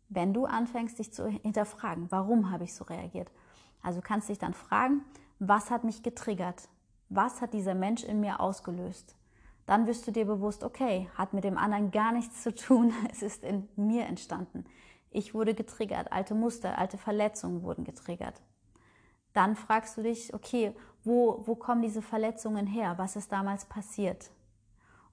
Wenn 0.09 0.33
du 0.33 0.43
anfängst, 0.43 0.99
dich 0.99 1.13
zu 1.13 1.29
hinterfragen, 1.29 2.11
warum 2.11 2.51
habe 2.51 2.65
ich 2.65 2.73
so 2.73 2.83
reagiert? 2.83 3.31
Also 3.81 4.01
kannst 4.01 4.27
dich 4.27 4.37
dann 4.37 4.53
fragen, 4.53 5.05
was 5.39 5.71
hat 5.71 5.85
mich 5.85 6.03
getriggert? 6.03 6.67
Was 7.07 7.39
hat 7.39 7.53
dieser 7.53 7.73
Mensch 7.73 8.03
in 8.03 8.19
mir 8.19 8.41
ausgelöst? 8.41 9.15
Dann 9.65 9.87
wirst 9.87 10.05
du 10.05 10.11
dir 10.11 10.25
bewusst, 10.25 10.65
okay, 10.65 11.09
hat 11.15 11.31
mit 11.31 11.45
dem 11.45 11.57
anderen 11.57 11.91
gar 11.91 12.11
nichts 12.11 12.43
zu 12.43 12.53
tun, 12.53 12.91
es 13.13 13.21
ist 13.21 13.45
in 13.45 13.69
mir 13.77 14.07
entstanden. 14.07 14.65
Ich 15.09 15.33
wurde 15.33 15.53
getriggert, 15.53 16.11
alte 16.11 16.35
Muster, 16.35 16.77
alte 16.77 16.97
Verletzungen 16.97 17.63
wurden 17.63 17.85
getriggert. 17.85 18.41
Dann 19.37 19.55
fragst 19.55 19.95
du 19.95 20.01
dich, 20.01 20.33
okay, 20.33 20.75
wo, 21.03 21.43
wo 21.45 21.53
kommen 21.53 21.83
diese 21.83 22.01
Verletzungen 22.01 22.65
her? 22.65 22.97
Was 22.97 23.15
ist 23.15 23.31
damals 23.31 23.65
passiert? 23.65 24.31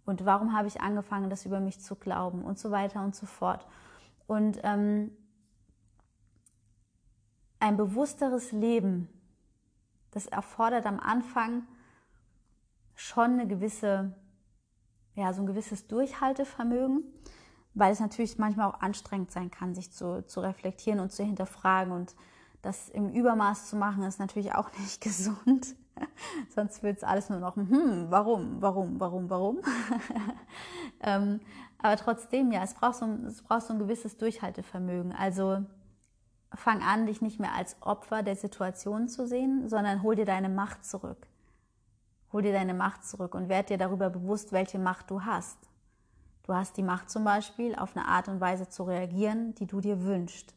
Und 0.06 0.24
warum 0.24 0.56
habe 0.56 0.66
ich 0.66 0.80
angefangen, 0.80 1.28
das 1.28 1.44
über 1.44 1.60
mich 1.60 1.78
zu 1.78 1.94
glauben? 1.94 2.42
Und 2.42 2.58
so 2.58 2.70
weiter 2.70 3.04
und 3.04 3.14
so 3.14 3.26
fort. 3.26 3.66
Und 4.26 4.60
ähm, 4.62 5.14
ein 7.60 7.76
bewussteres 7.76 8.50
Leben, 8.50 9.10
das 10.10 10.24
erfordert 10.24 10.86
am 10.86 11.00
Anfang 11.00 11.66
schon 12.94 13.32
eine 13.32 13.46
gewisse, 13.46 14.14
ja, 15.16 15.34
so 15.34 15.42
ein 15.42 15.46
gewisses 15.46 15.86
Durchhaltevermögen, 15.86 17.04
weil 17.74 17.92
es 17.92 18.00
natürlich 18.00 18.38
manchmal 18.38 18.70
auch 18.70 18.80
anstrengend 18.80 19.32
sein 19.32 19.50
kann, 19.50 19.74
sich 19.74 19.92
zu, 19.92 20.24
zu 20.24 20.40
reflektieren 20.40 21.00
und 21.00 21.12
zu 21.12 21.24
hinterfragen. 21.24 21.92
Und 21.92 22.14
das 22.64 22.88
im 22.88 23.10
Übermaß 23.10 23.68
zu 23.68 23.76
machen, 23.76 24.02
ist 24.04 24.18
natürlich 24.18 24.54
auch 24.54 24.70
nicht 24.78 25.00
gesund. 25.00 25.76
Sonst 26.54 26.82
wird 26.82 26.96
es 26.96 27.04
alles 27.04 27.30
nur 27.30 27.38
noch, 27.38 27.56
hm, 27.56 28.06
warum, 28.08 28.60
warum, 28.60 28.98
warum, 28.98 29.30
warum. 29.30 29.58
ähm, 31.00 31.40
aber 31.78 31.96
trotzdem, 31.96 32.50
ja, 32.50 32.62
es 32.62 32.74
braucht, 32.74 32.96
so, 32.96 33.06
es 33.26 33.42
braucht 33.42 33.62
so 33.62 33.74
ein 33.74 33.78
gewisses 33.78 34.16
Durchhaltevermögen. 34.16 35.12
Also 35.12 35.64
fang 36.54 36.82
an, 36.82 37.06
dich 37.06 37.20
nicht 37.20 37.38
mehr 37.38 37.52
als 37.52 37.76
Opfer 37.80 38.22
der 38.22 38.36
Situation 38.36 39.08
zu 39.08 39.26
sehen, 39.26 39.68
sondern 39.68 40.02
hol 40.02 40.16
dir 40.16 40.24
deine 40.24 40.48
Macht 40.48 40.84
zurück. 40.84 41.28
Hol 42.32 42.42
dir 42.42 42.52
deine 42.52 42.74
Macht 42.74 43.04
zurück 43.04 43.34
und 43.34 43.48
werd 43.48 43.70
dir 43.70 43.78
darüber 43.78 44.10
bewusst, 44.10 44.52
welche 44.52 44.78
Macht 44.78 45.10
du 45.10 45.22
hast. 45.22 45.58
Du 46.42 46.54
hast 46.54 46.76
die 46.76 46.82
Macht 46.82 47.08
zum 47.08 47.24
Beispiel, 47.24 47.74
auf 47.74 47.96
eine 47.96 48.06
Art 48.06 48.28
und 48.28 48.40
Weise 48.40 48.68
zu 48.68 48.82
reagieren, 48.82 49.54
die 49.54 49.66
du 49.66 49.80
dir 49.80 50.02
wünschst. 50.02 50.54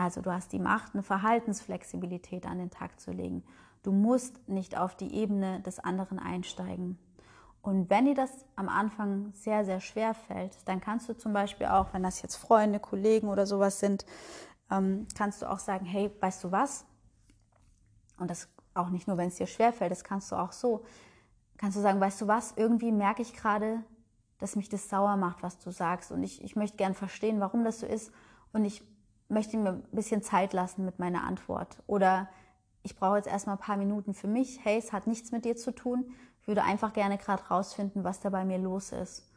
Also 0.00 0.22
du 0.22 0.32
hast 0.32 0.52
die 0.54 0.58
Macht, 0.58 0.94
eine 0.94 1.02
Verhaltensflexibilität 1.02 2.46
an 2.46 2.56
den 2.56 2.70
Tag 2.70 2.98
zu 2.98 3.12
legen. 3.12 3.44
Du 3.82 3.92
musst 3.92 4.48
nicht 4.48 4.78
auf 4.78 4.96
die 4.96 5.14
Ebene 5.14 5.60
des 5.60 5.78
anderen 5.78 6.18
einsteigen. 6.18 6.98
Und 7.60 7.90
wenn 7.90 8.06
dir 8.06 8.14
das 8.14 8.30
am 8.56 8.70
Anfang 8.70 9.30
sehr, 9.34 9.66
sehr 9.66 9.80
schwer 9.80 10.14
fällt, 10.14 10.56
dann 10.66 10.80
kannst 10.80 11.10
du 11.10 11.12
zum 11.14 11.34
Beispiel 11.34 11.66
auch, 11.66 11.92
wenn 11.92 12.02
das 12.02 12.22
jetzt 12.22 12.36
Freunde, 12.36 12.80
Kollegen 12.80 13.28
oder 13.28 13.44
sowas 13.44 13.78
sind, 13.78 14.06
ähm, 14.70 15.06
kannst 15.14 15.42
du 15.42 15.50
auch 15.50 15.58
sagen, 15.58 15.84
hey, 15.84 16.10
weißt 16.18 16.44
du 16.44 16.50
was? 16.50 16.86
Und 18.16 18.30
das 18.30 18.48
auch 18.72 18.88
nicht 18.88 19.06
nur, 19.06 19.18
wenn 19.18 19.28
es 19.28 19.36
dir 19.36 19.46
schwer 19.46 19.74
fällt, 19.74 19.90
das 19.90 20.02
kannst 20.02 20.32
du 20.32 20.36
auch 20.36 20.52
so. 20.52 20.82
Kannst 21.58 21.76
du 21.76 21.82
sagen, 21.82 22.00
weißt 22.00 22.22
du 22.22 22.26
was? 22.26 22.54
Irgendwie 22.56 22.90
merke 22.90 23.20
ich 23.20 23.34
gerade, 23.34 23.84
dass 24.38 24.56
mich 24.56 24.70
das 24.70 24.88
sauer 24.88 25.16
macht, 25.16 25.42
was 25.42 25.58
du 25.58 25.70
sagst. 25.70 26.10
Und 26.10 26.22
ich, 26.22 26.42
ich 26.42 26.56
möchte 26.56 26.78
gern 26.78 26.94
verstehen, 26.94 27.38
warum 27.40 27.64
das 27.64 27.80
so 27.80 27.86
ist. 27.86 28.10
Und 28.54 28.64
ich 28.64 28.82
möchte 29.30 29.56
mir 29.56 29.70
ein 29.70 29.82
bisschen 29.92 30.22
Zeit 30.22 30.52
lassen 30.52 30.84
mit 30.84 30.98
meiner 30.98 31.24
Antwort. 31.24 31.82
Oder 31.86 32.28
ich 32.82 32.96
brauche 32.96 33.16
jetzt 33.16 33.28
erstmal 33.28 33.56
ein 33.56 33.60
paar 33.60 33.76
Minuten 33.76 34.14
für 34.14 34.28
mich. 34.28 34.64
Hey, 34.64 34.78
es 34.78 34.92
hat 34.92 35.06
nichts 35.06 35.32
mit 35.32 35.44
dir 35.44 35.56
zu 35.56 35.72
tun. 35.72 36.12
Ich 36.40 36.48
würde 36.48 36.62
einfach 36.62 36.92
gerne 36.92 37.18
gerade 37.18 37.42
rausfinden, 37.44 38.04
was 38.04 38.20
da 38.20 38.30
bei 38.30 38.44
mir 38.44 38.58
los 38.58 38.92
ist. 38.92 39.30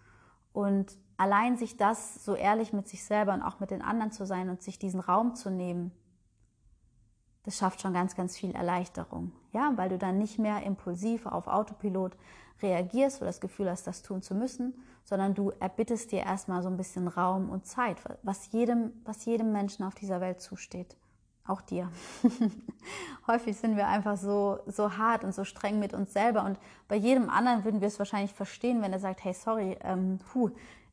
Und 0.53 0.97
allein 1.17 1.57
sich 1.57 1.77
das 1.77 2.23
so 2.23 2.35
ehrlich 2.35 2.73
mit 2.73 2.87
sich 2.87 3.03
selber 3.03 3.33
und 3.33 3.41
auch 3.41 3.59
mit 3.59 3.71
den 3.71 3.81
anderen 3.81 4.11
zu 4.11 4.25
sein 4.25 4.49
und 4.49 4.61
sich 4.61 4.79
diesen 4.79 4.99
Raum 4.99 5.35
zu 5.35 5.49
nehmen, 5.49 5.91
das 7.43 7.57
schafft 7.57 7.81
schon 7.81 7.93
ganz, 7.93 8.15
ganz 8.15 8.37
viel 8.37 8.51
Erleichterung. 8.51 9.31
Ja, 9.51 9.73
weil 9.75 9.89
du 9.89 9.97
dann 9.97 10.17
nicht 10.17 10.39
mehr 10.39 10.63
impulsiv 10.63 11.25
auf 11.25 11.47
Autopilot 11.47 12.13
reagierst 12.61 13.17
oder 13.17 13.27
das 13.27 13.41
Gefühl 13.41 13.69
hast, 13.69 13.85
das 13.85 14.01
tun 14.01 14.21
zu 14.21 14.33
müssen, 14.33 14.73
sondern 15.03 15.35
du 15.35 15.51
erbittest 15.59 16.11
dir 16.11 16.21
erstmal 16.21 16.63
so 16.63 16.69
ein 16.69 16.77
bisschen 16.77 17.07
Raum 17.07 17.49
und 17.49 17.65
Zeit, 17.65 17.97
was 18.23 18.51
jedem, 18.51 18.93
was 19.03 19.25
jedem 19.25 19.51
Menschen 19.51 19.85
auf 19.85 19.95
dieser 19.95 20.21
Welt 20.21 20.41
zusteht. 20.41 20.95
Auch 21.45 21.59
dir. 21.61 21.91
Häufig 23.27 23.57
sind 23.57 23.75
wir 23.75 23.87
einfach 23.87 24.15
so, 24.15 24.59
so 24.65 24.97
hart 24.97 25.25
und 25.25 25.35
so 25.35 25.43
streng 25.43 25.77
mit 25.77 25.93
uns 25.93 26.13
selber. 26.13 26.45
Und 26.45 26.57
bei 26.87 26.95
jedem 26.95 27.29
anderen 27.29 27.65
würden 27.65 27.81
wir 27.81 27.89
es 27.89 27.99
wahrscheinlich 27.99 28.33
verstehen, 28.33 28.81
wenn 28.81 28.93
er 28.93 28.99
sagt, 28.99 29.25
hey, 29.25 29.33
sorry, 29.33 29.77
ähm, 29.81 30.19
puh, 30.31 30.51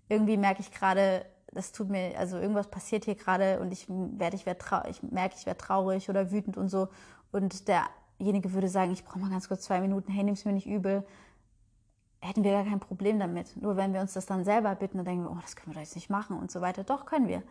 irgendwie 0.08 0.36
merke 0.36 0.60
ich 0.60 0.72
gerade, 0.72 1.24
das 1.52 1.72
tut 1.72 1.88
mir, 1.88 2.18
also 2.18 2.38
irgendwas 2.38 2.68
passiert 2.70 3.04
hier 3.04 3.14
gerade 3.14 3.60
und 3.60 3.72
ich 3.72 3.86
werde, 3.88 4.36
ich 4.36 4.46
werde, 4.46 4.60
ich 4.88 5.02
merke, 5.02 5.34
ich 5.38 5.46
werde 5.46 5.58
traurig 5.58 6.08
oder 6.08 6.30
wütend 6.30 6.56
und 6.56 6.68
so. 6.68 6.88
Und 7.32 7.68
derjenige 7.68 8.52
würde 8.52 8.68
sagen, 8.68 8.92
ich 8.92 9.04
brauche 9.04 9.18
mal 9.18 9.30
ganz 9.30 9.48
kurz 9.48 9.62
zwei 9.62 9.80
Minuten, 9.80 10.12
hey, 10.12 10.24
nimm 10.24 10.34
es 10.34 10.44
mir 10.44 10.52
nicht 10.52 10.66
übel 10.66 11.04
hätten 12.20 12.44
wir 12.44 12.52
gar 12.52 12.64
kein 12.64 12.80
Problem 12.80 13.18
damit. 13.18 13.56
Nur 13.56 13.76
wenn 13.76 13.92
wir 13.92 14.00
uns 14.00 14.12
das 14.12 14.26
dann 14.26 14.44
selber 14.44 14.74
bitten 14.74 14.98
und 14.98 15.06
denken, 15.06 15.26
oh, 15.26 15.38
das 15.40 15.56
können 15.56 15.68
wir 15.68 15.74
doch 15.74 15.80
jetzt 15.80 15.94
nicht 15.94 16.10
machen 16.10 16.38
und 16.38 16.50
so 16.50 16.60
weiter. 16.60 16.84
Doch, 16.84 17.06
können 17.06 17.28
wir. 17.28 17.42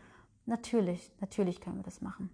Natürlich, 0.46 1.12
natürlich 1.20 1.62
können 1.62 1.78
wir 1.78 1.84
das 1.84 2.02
machen. 2.02 2.30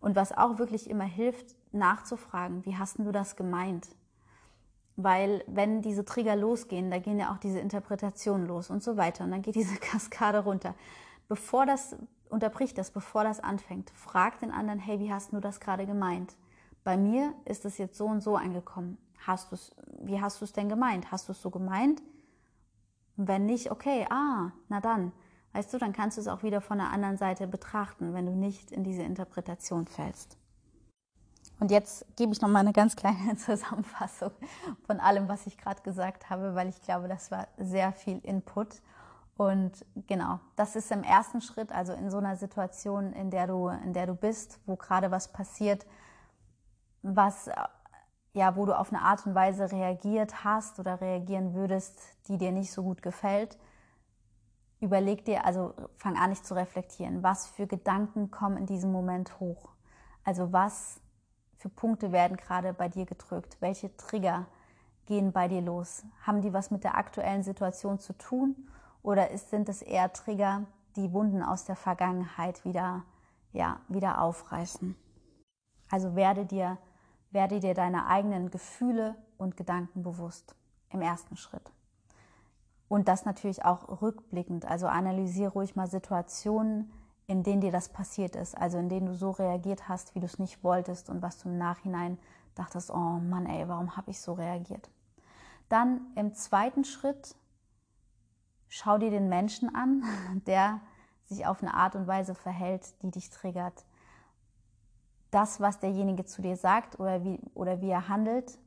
Und 0.00 0.16
was 0.16 0.36
auch 0.36 0.58
wirklich 0.58 0.90
immer 0.90 1.04
hilft, 1.04 1.54
nachzufragen, 1.72 2.64
wie 2.64 2.76
hast 2.76 2.98
du 2.98 3.12
das 3.12 3.36
gemeint? 3.36 3.88
Weil 4.96 5.42
wenn 5.46 5.82
diese 5.82 6.04
Trigger 6.04 6.36
losgehen, 6.36 6.90
da 6.90 6.98
gehen 6.98 7.18
ja 7.18 7.32
auch 7.32 7.38
diese 7.38 7.58
Interpretationen 7.58 8.46
los 8.46 8.70
und 8.70 8.82
so 8.82 8.96
weiter. 8.96 9.24
Und 9.24 9.30
dann 9.30 9.42
geht 9.42 9.54
diese 9.54 9.76
Kaskade 9.80 10.40
runter. 10.40 10.74
Bevor 11.28 11.66
das, 11.66 11.96
unterbricht 12.28 12.76
das, 12.78 12.90
bevor 12.90 13.24
das 13.24 13.40
anfängt, 13.40 13.90
frag 13.90 14.38
den 14.40 14.50
anderen, 14.50 14.78
hey, 14.78 15.00
wie 15.00 15.12
hast 15.12 15.32
du 15.32 15.40
das 15.40 15.60
gerade 15.60 15.86
gemeint? 15.86 16.36
Bei 16.84 16.96
mir 16.96 17.32
ist 17.44 17.64
es 17.64 17.78
jetzt 17.78 17.96
so 17.96 18.06
und 18.06 18.22
so 18.22 18.36
angekommen 18.36 18.98
hast 19.26 19.52
du's, 19.52 19.74
wie 20.00 20.20
hast 20.20 20.40
du 20.40 20.44
es 20.44 20.52
denn 20.52 20.68
gemeint? 20.68 21.10
Hast 21.10 21.28
du 21.28 21.32
es 21.32 21.40
so 21.40 21.50
gemeint? 21.50 22.02
Wenn 23.16 23.46
nicht, 23.46 23.70
okay, 23.70 24.06
ah, 24.10 24.52
na 24.68 24.80
dann, 24.80 25.12
weißt 25.52 25.72
du, 25.72 25.78
dann 25.78 25.92
kannst 25.92 26.16
du 26.16 26.20
es 26.20 26.28
auch 26.28 26.42
wieder 26.42 26.60
von 26.60 26.78
der 26.78 26.90
anderen 26.90 27.16
Seite 27.16 27.46
betrachten, 27.46 28.14
wenn 28.14 28.26
du 28.26 28.32
nicht 28.32 28.72
in 28.72 28.84
diese 28.84 29.02
Interpretation 29.02 29.86
fällst. 29.86 30.38
Und 31.62 31.70
jetzt 31.70 32.04
gebe 32.16 32.32
ich 32.32 32.40
noch 32.40 32.48
mal 32.48 32.58
eine 32.58 32.72
ganz 32.72 32.96
kleine 32.96 33.36
Zusammenfassung 33.36 34.32
von 34.84 34.98
allem, 34.98 35.28
was 35.28 35.46
ich 35.46 35.56
gerade 35.56 35.80
gesagt 35.82 36.28
habe, 36.28 36.56
weil 36.56 36.68
ich 36.68 36.82
glaube, 36.82 37.06
das 37.06 37.30
war 37.30 37.46
sehr 37.56 37.92
viel 37.92 38.18
Input. 38.24 38.82
Und 39.36 39.86
genau, 40.08 40.40
das 40.56 40.74
ist 40.74 40.90
im 40.90 41.04
ersten 41.04 41.40
Schritt, 41.40 41.70
also 41.70 41.92
in 41.92 42.10
so 42.10 42.18
einer 42.18 42.34
Situation, 42.34 43.12
in 43.12 43.30
der 43.30 43.46
du, 43.46 43.68
in 43.68 43.92
der 43.92 44.08
du 44.08 44.16
bist, 44.16 44.58
wo 44.66 44.74
gerade 44.74 45.12
was 45.12 45.28
passiert, 45.28 45.86
was 47.02 47.48
ja, 48.32 48.56
wo 48.56 48.66
du 48.66 48.76
auf 48.76 48.92
eine 48.92 49.02
Art 49.02 49.24
und 49.24 49.36
Weise 49.36 49.70
reagiert 49.70 50.42
hast 50.42 50.80
oder 50.80 51.00
reagieren 51.00 51.54
würdest, 51.54 51.96
die 52.26 52.38
dir 52.38 52.50
nicht 52.50 52.72
so 52.72 52.82
gut 52.82 53.02
gefällt, 53.02 53.56
überleg 54.80 55.24
dir, 55.24 55.46
also 55.46 55.74
fang 55.96 56.16
an, 56.16 56.30
nicht 56.30 56.44
zu 56.44 56.54
reflektieren. 56.54 57.22
Was 57.22 57.46
für 57.46 57.68
Gedanken 57.68 58.32
kommen 58.32 58.56
in 58.56 58.66
diesem 58.66 58.90
Moment 58.90 59.38
hoch? 59.38 59.68
Also 60.24 60.52
was 60.52 60.98
für 61.62 61.68
Punkte 61.68 62.12
werden 62.12 62.36
gerade 62.36 62.72
bei 62.72 62.88
dir 62.88 63.06
gedrückt? 63.06 63.56
Welche 63.60 63.96
Trigger 63.96 64.46
gehen 65.06 65.32
bei 65.32 65.48
dir 65.48 65.62
los? 65.62 66.04
Haben 66.26 66.42
die 66.42 66.52
was 66.52 66.70
mit 66.70 66.84
der 66.84 66.96
aktuellen 66.96 67.42
Situation 67.42 67.98
zu 67.98 68.12
tun? 68.14 68.68
Oder 69.02 69.30
ist, 69.30 69.50
sind 69.50 69.68
es 69.68 69.80
eher 69.80 70.12
Trigger, 70.12 70.66
die 70.96 71.12
Wunden 71.12 71.42
aus 71.42 71.64
der 71.64 71.76
Vergangenheit 71.76 72.64
wieder, 72.64 73.04
ja, 73.52 73.80
wieder 73.88 74.20
aufreißen? 74.20 74.96
Also 75.88 76.14
werde 76.16 76.44
dir 76.44 76.78
werde 77.32 77.60
dir 77.60 77.74
deiner 77.74 78.06
eigenen 78.06 78.50
Gefühle 78.50 79.16
und 79.38 79.56
Gedanken 79.56 80.02
bewusst 80.02 80.54
im 80.90 81.00
ersten 81.00 81.36
Schritt. 81.36 81.72
Und 82.88 83.08
das 83.08 83.24
natürlich 83.24 83.64
auch 83.64 84.02
rückblickend. 84.02 84.66
Also 84.66 84.86
analysiere 84.86 85.52
ruhig 85.52 85.74
mal 85.74 85.88
Situationen, 85.88 86.92
in 87.26 87.42
denen 87.42 87.60
dir 87.60 87.72
das 87.72 87.88
passiert 87.88 88.36
ist. 88.36 88.56
Also 88.56 88.78
in 88.78 88.88
denen 88.88 89.06
du 89.06 89.14
so 89.14 89.30
reagiert 89.30 89.88
hast, 89.88 90.14
wie 90.14 90.20
du 90.20 90.26
es 90.26 90.38
nicht 90.38 90.62
wolltest 90.62 91.08
und 91.08 91.22
was 91.22 91.38
du 91.38 91.48
im 91.48 91.58
Nachhinein 91.58 92.18
dachtest, 92.54 92.90
oh 92.90 92.96
Mann, 93.20 93.46
ey, 93.46 93.68
warum 93.68 93.96
habe 93.96 94.10
ich 94.10 94.20
so 94.20 94.34
reagiert? 94.34 94.90
Dann 95.68 96.00
im 96.16 96.34
zweiten 96.34 96.84
Schritt 96.84 97.34
schau 98.68 98.98
dir 98.98 99.10
den 99.10 99.28
Menschen 99.28 99.74
an, 99.74 100.02
der 100.46 100.80
sich 101.24 101.46
auf 101.46 101.62
eine 101.62 101.74
Art 101.74 101.96
und 101.96 102.06
Weise 102.06 102.34
verhält, 102.34 102.94
die 103.02 103.10
dich 103.10 103.30
triggert 103.30 103.84
das, 105.32 105.60
was 105.60 105.80
derjenige 105.80 106.24
zu 106.24 106.42
dir 106.42 106.56
sagt 106.56 107.00
oder 107.00 107.24
wie, 107.24 107.40
oder 107.54 107.80
wie 107.80 107.90
er 107.90 108.08
handelt, 108.08 108.58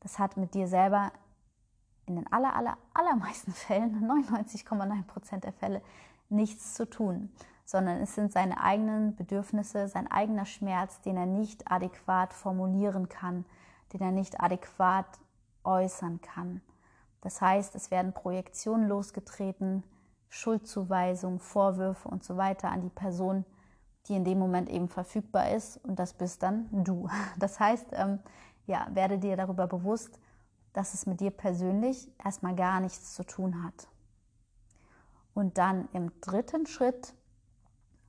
das 0.00 0.18
hat 0.18 0.36
mit 0.36 0.54
dir 0.54 0.68
selber 0.68 1.10
in 2.06 2.16
den 2.16 2.30
aller, 2.30 2.54
aller, 2.54 2.76
allermeisten 2.92 3.52
Fällen, 3.52 4.04
99,9 4.04 5.02
Prozent 5.04 5.44
der 5.44 5.52
Fälle, 5.52 5.82
nichts 6.28 6.74
zu 6.74 6.88
tun, 6.88 7.32
sondern 7.64 8.00
es 8.00 8.14
sind 8.14 8.32
seine 8.32 8.60
eigenen 8.60 9.16
Bedürfnisse, 9.16 9.88
sein 9.88 10.10
eigener 10.10 10.44
Schmerz, 10.44 11.00
den 11.00 11.16
er 11.16 11.26
nicht 11.26 11.70
adäquat 11.70 12.34
formulieren 12.34 13.08
kann, 13.08 13.44
den 13.92 14.02
er 14.02 14.12
nicht 14.12 14.40
adäquat 14.40 15.06
äußern 15.64 16.20
kann. 16.20 16.60
Das 17.22 17.40
heißt, 17.40 17.74
es 17.74 17.90
werden 17.90 18.12
Projektionen 18.12 18.86
losgetreten, 18.86 19.82
Schuldzuweisungen, 20.28 21.38
Vorwürfe 21.38 22.08
und 22.08 22.22
so 22.22 22.36
weiter 22.36 22.70
an 22.70 22.82
die 22.82 22.90
Person, 22.90 23.46
die 24.06 24.16
in 24.16 24.24
dem 24.24 24.38
Moment 24.38 24.68
eben 24.68 24.88
verfügbar 24.88 25.50
ist 25.50 25.78
und 25.84 25.98
das 25.98 26.12
bist 26.12 26.42
dann 26.42 26.68
du. 26.70 27.08
Das 27.38 27.58
heißt, 27.58 27.86
ähm, 27.92 28.18
ja, 28.66 28.86
werde 28.92 29.18
dir 29.18 29.36
darüber 29.36 29.66
bewusst, 29.66 30.18
dass 30.74 30.92
es 30.92 31.06
mit 31.06 31.20
dir 31.20 31.30
persönlich 31.30 32.10
erstmal 32.22 32.54
gar 32.54 32.80
nichts 32.80 33.14
zu 33.14 33.24
tun 33.24 33.62
hat. 33.62 33.88
Und 35.32 35.56
dann 35.56 35.88
im 35.92 36.12
dritten 36.20 36.66
Schritt 36.66 37.14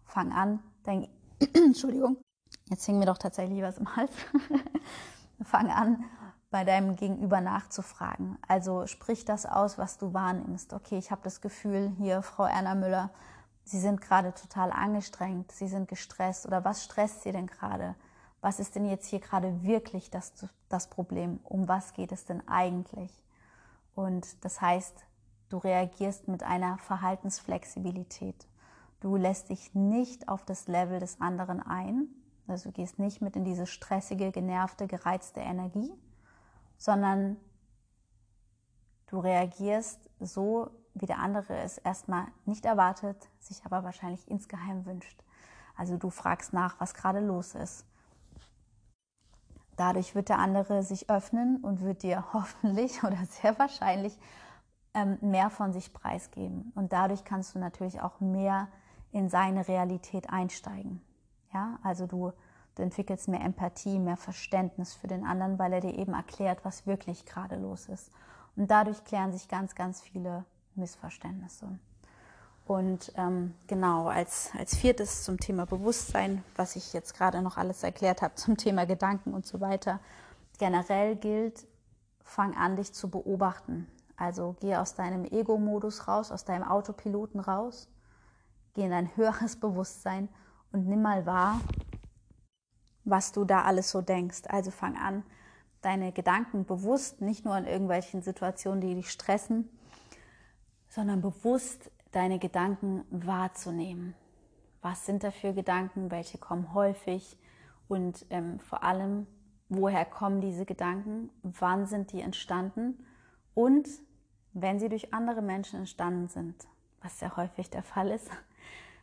fang 0.05 0.31
an, 0.31 0.59
dein 0.83 1.07
Entschuldigung, 1.53 2.17
jetzt 2.69 2.85
hing 2.85 2.99
mir 2.99 3.05
doch 3.05 3.17
tatsächlich 3.17 3.61
was 3.61 3.77
im 3.77 3.95
Hals. 3.95 4.11
fang 5.43 5.69
an, 5.69 6.05
bei 6.49 6.63
deinem 6.63 6.95
Gegenüber 6.95 7.41
nachzufragen. 7.41 8.37
Also 8.47 8.87
sprich 8.87 9.25
das 9.25 9.45
aus, 9.45 9.77
was 9.77 9.97
du 9.97 10.13
wahrnimmst. 10.13 10.73
Okay, 10.73 10.97
ich 10.97 11.11
habe 11.11 11.21
das 11.23 11.41
Gefühl, 11.41 11.91
hier 11.97 12.21
Frau 12.21 12.45
Erna 12.45 12.75
Müller, 12.75 13.09
Sie 13.67 13.79
sind 13.79 13.99
gerade 13.99 14.31
total 14.33 14.71
angestrengt, 14.71 15.51
Sie 15.51 15.67
sind 15.67 15.87
gestresst 15.87 16.45
oder 16.45 16.63
was 16.63 16.83
stresst 16.83 17.23
Sie 17.23 17.31
denn 17.31 17.47
gerade? 17.47 17.95
Was 18.39 18.59
ist 18.59 18.75
denn 18.75 18.85
jetzt 18.85 19.07
hier 19.07 19.19
gerade 19.19 19.63
wirklich 19.63 20.11
das, 20.11 20.33
das 20.69 20.87
Problem? 20.87 21.39
Um 21.43 21.67
was 21.67 21.93
geht 21.93 22.11
es 22.11 22.25
denn 22.25 22.47
eigentlich? 22.47 23.11
Und 23.95 24.45
das 24.45 24.61
heißt, 24.61 25.05
du 25.49 25.57
reagierst 25.57 26.27
mit 26.27 26.43
einer 26.43 26.77
Verhaltensflexibilität. 26.77 28.47
Du 29.05 29.17
lässt 29.17 29.49
dich 29.49 29.75
nicht 29.75 30.29
auf 30.29 30.45
das 30.45 30.67
Level 30.67 30.99
des 30.99 31.21
anderen 31.21 31.61
ein, 31.61 32.07
also 32.47 32.69
du 32.69 32.73
gehst 32.73 32.97
nicht 32.97 33.21
mit 33.21 33.35
in 33.35 33.43
diese 33.43 33.67
stressige, 33.67 34.31
genervte, 34.31 34.87
gereizte 34.87 35.41
Energie, 35.41 35.93
sondern 36.79 37.37
du 39.05 39.19
reagierst 39.19 40.09
so, 40.19 40.71
wie 40.95 41.05
der 41.05 41.19
andere 41.19 41.55
es 41.57 41.77
erstmal 41.77 42.25
nicht 42.45 42.65
erwartet, 42.65 43.29
sich 43.37 43.63
aber 43.63 43.83
wahrscheinlich 43.83 44.27
insgeheim 44.27 44.87
wünscht. 44.87 45.23
Also 45.77 45.97
du 45.97 46.09
fragst 46.09 46.51
nach, 46.51 46.79
was 46.79 46.95
gerade 46.95 47.19
los 47.19 47.53
ist. 47.53 47.85
Dadurch 49.75 50.15
wird 50.15 50.29
der 50.29 50.39
andere 50.39 50.81
sich 50.81 51.11
öffnen 51.11 51.57
und 51.57 51.81
wird 51.81 52.01
dir 52.01 52.25
hoffentlich 52.33 53.03
oder 53.03 53.23
sehr 53.27 53.59
wahrscheinlich 53.59 54.17
ähm, 54.95 55.19
mehr 55.21 55.51
von 55.51 55.73
sich 55.73 55.93
preisgeben. 55.93 56.71
Und 56.73 56.91
dadurch 56.91 57.23
kannst 57.23 57.53
du 57.53 57.59
natürlich 57.59 58.01
auch 58.01 58.19
mehr 58.19 58.67
in 59.15 59.29
seine 59.29 59.65
Realität 59.69 60.29
einsteigen. 60.29 61.01
Ja, 61.53 61.79
also 61.83 62.05
du, 62.05 62.33
du 62.75 62.83
entwickelst 62.83 63.29
mehr 63.29 63.39
Empathie, 63.39 63.97
mehr 63.97 64.17
Verständnis 64.17 64.93
für 64.93 65.07
den 65.07 65.25
anderen, 65.25 65.57
weil 65.57 65.71
er 65.71 65.79
dir 65.79 65.97
eben 65.97 66.13
erklärt, 66.13 66.59
was 66.65 66.85
wirklich 66.85 67.25
gerade 67.25 67.55
los 67.55 67.87
ist. 67.87 68.11
Und 68.57 68.69
dadurch 68.69 69.05
klären 69.05 69.31
sich 69.31 69.47
ganz, 69.47 69.73
ganz 69.73 70.01
viele 70.01 70.43
Missverständnisse. 70.75 71.79
Und 72.65 73.13
ähm, 73.15 73.53
genau, 73.67 74.07
als, 74.07 74.51
als 74.57 74.75
viertes 74.75 75.23
zum 75.23 75.39
Thema 75.39 75.65
Bewusstsein, 75.65 76.43
was 76.57 76.75
ich 76.75 76.91
jetzt 76.91 77.13
gerade 77.13 77.41
noch 77.41 77.55
alles 77.55 77.83
erklärt 77.83 78.21
habe, 78.21 78.35
zum 78.35 78.57
Thema 78.57 78.85
Gedanken 78.85 79.33
und 79.33 79.45
so 79.45 79.61
weiter. 79.61 80.01
Generell 80.57 81.15
gilt, 81.15 81.65
fang 82.21 82.53
an, 82.57 82.75
dich 82.75 82.91
zu 82.93 83.09
beobachten. 83.09 83.87
Also 84.17 84.57
geh 84.59 84.75
aus 84.75 84.93
deinem 84.93 85.23
Ego-Modus 85.23 86.09
raus, 86.09 86.33
aus 86.33 86.43
deinem 86.43 86.63
Autopiloten 86.63 87.39
raus 87.39 87.87
geh 88.75 88.85
in 88.85 88.93
ein 88.93 89.15
höheres 89.15 89.55
Bewusstsein 89.55 90.29
und 90.71 90.87
nimm 90.87 91.01
mal 91.01 91.25
wahr, 91.25 91.59
was 93.03 93.31
du 93.31 93.45
da 93.45 93.63
alles 93.63 93.89
so 93.89 94.01
denkst. 94.01 94.43
Also 94.47 94.69
fang 94.71 94.97
an, 94.97 95.23
deine 95.81 96.11
Gedanken 96.11 96.65
bewusst, 96.65 97.21
nicht 97.21 97.45
nur 97.45 97.57
in 97.57 97.65
irgendwelchen 97.65 98.21
Situationen, 98.21 98.81
die 98.81 98.95
dich 98.95 99.09
stressen, 99.09 99.69
sondern 100.89 101.21
bewusst 101.21 101.91
deine 102.11 102.39
Gedanken 102.39 103.03
wahrzunehmen. 103.09 104.13
Was 104.81 105.05
sind 105.05 105.23
da 105.23 105.31
für 105.31 105.53
Gedanken? 105.53 106.11
Welche 106.11 106.37
kommen 106.37 106.73
häufig? 106.73 107.37
Und 107.87 108.25
ähm, 108.29 108.59
vor 108.59 108.83
allem, 108.83 109.27
woher 109.69 110.05
kommen 110.05 110.41
diese 110.41 110.65
Gedanken? 110.65 111.29
Wann 111.43 111.87
sind 111.87 112.11
die 112.11 112.21
entstanden? 112.21 113.05
Und 113.53 113.87
wenn 114.53 114.79
sie 114.79 114.89
durch 114.89 115.13
andere 115.13 115.41
Menschen 115.41 115.79
entstanden 115.79 116.27
sind, 116.27 116.55
was 117.01 117.19
sehr 117.19 117.35
häufig 117.35 117.69
der 117.69 117.83
Fall 117.83 118.09
ist, 118.09 118.29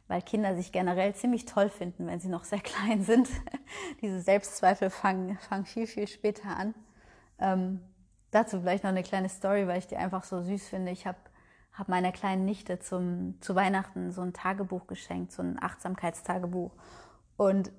weil 0.08 0.22
Kinder 0.22 0.54
sich 0.54 0.72
generell 0.72 1.14
ziemlich 1.14 1.44
toll 1.44 1.68
finden, 1.68 2.06
wenn 2.06 2.20
sie 2.20 2.28
noch 2.28 2.44
sehr 2.44 2.60
klein 2.62 3.02
sind. 3.02 3.28
Diese 4.00 4.20
Selbstzweifel 4.20 4.90
fangen, 4.90 5.38
fangen 5.38 5.64
viel, 5.64 5.86
viel 5.86 6.06
später 6.06 6.56
an. 6.56 6.74
Ähm, 7.38 7.80
dazu 8.30 8.60
vielleicht 8.60 8.84
noch 8.84 8.90
eine 8.90 9.02
kleine 9.02 9.28
Story, 9.28 9.66
weil 9.66 9.78
ich 9.78 9.86
die 9.86 9.96
einfach 9.96 10.24
so 10.24 10.42
süß 10.42 10.68
finde. 10.68 10.92
Ich 10.92 11.06
habe 11.06 11.18
hab 11.72 11.88
meiner 11.88 12.12
kleinen 12.12 12.44
Nichte 12.44 12.78
zum, 12.80 13.40
zu 13.40 13.54
Weihnachten 13.54 14.10
so 14.10 14.20
ein 14.20 14.32
Tagebuch 14.32 14.86
geschenkt, 14.86 15.32
so 15.32 15.42
ein 15.42 15.62
Achtsamkeitstagebuch. 15.62 16.72
Und 17.36 17.72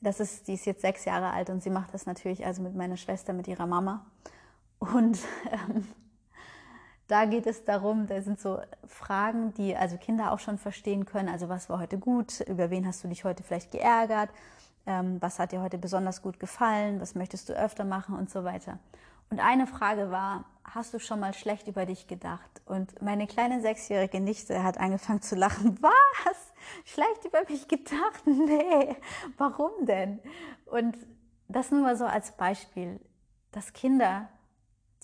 das 0.00 0.20
ist, 0.20 0.48
die 0.48 0.54
ist 0.54 0.66
jetzt 0.66 0.82
sechs 0.82 1.04
Jahre 1.04 1.30
alt 1.30 1.50
und 1.50 1.62
sie 1.62 1.70
macht 1.70 1.92
das 1.94 2.06
natürlich 2.06 2.46
also 2.46 2.62
mit 2.62 2.74
meiner 2.74 2.96
Schwester, 2.96 3.32
mit 3.32 3.48
ihrer 3.48 3.66
Mama. 3.66 4.06
Und 4.78 5.18
ähm, 5.50 5.86
da 7.08 7.24
geht 7.24 7.46
es 7.46 7.64
darum, 7.64 8.06
da 8.06 8.20
sind 8.20 8.38
so 8.38 8.60
Fragen, 8.86 9.54
die 9.54 9.74
also 9.74 9.96
Kinder 9.96 10.30
auch 10.30 10.38
schon 10.38 10.58
verstehen 10.58 11.06
können. 11.06 11.28
Also 11.28 11.48
was 11.48 11.68
war 11.70 11.80
heute 11.80 11.98
gut? 11.98 12.40
Über 12.42 12.70
wen 12.70 12.86
hast 12.86 13.02
du 13.02 13.08
dich 13.08 13.24
heute 13.24 13.42
vielleicht 13.42 13.72
geärgert? 13.72 14.30
Ähm, 14.86 15.16
was 15.20 15.38
hat 15.38 15.52
dir 15.52 15.62
heute 15.62 15.78
besonders 15.78 16.20
gut 16.20 16.38
gefallen? 16.38 17.00
Was 17.00 17.14
möchtest 17.14 17.48
du 17.48 17.54
öfter 17.54 17.84
machen 17.84 18.16
und 18.16 18.30
so 18.30 18.44
weiter? 18.44 18.78
Und 19.30 19.40
eine 19.40 19.66
Frage 19.66 20.10
war, 20.10 20.44
hast 20.64 20.92
du 20.92 20.98
schon 20.98 21.20
mal 21.20 21.32
schlecht 21.32 21.66
über 21.66 21.86
dich 21.86 22.06
gedacht? 22.08 22.62
Und 22.66 23.00
meine 23.00 23.26
kleine 23.26 23.62
sechsjährige 23.62 24.20
Nichte 24.20 24.62
hat 24.62 24.78
angefangen 24.78 25.22
zu 25.22 25.34
lachen. 25.34 25.78
Was? 25.82 26.52
Schlecht 26.84 27.24
über 27.24 27.40
mich 27.48 27.68
gedacht? 27.68 28.22
Nee. 28.26 28.96
Warum 29.38 29.86
denn? 29.86 30.20
Und 30.66 30.96
das 31.48 31.70
nur 31.70 31.80
mal 31.80 31.96
so 31.96 32.04
als 32.04 32.32
Beispiel, 32.32 33.00
dass 33.52 33.72
Kinder 33.72 34.28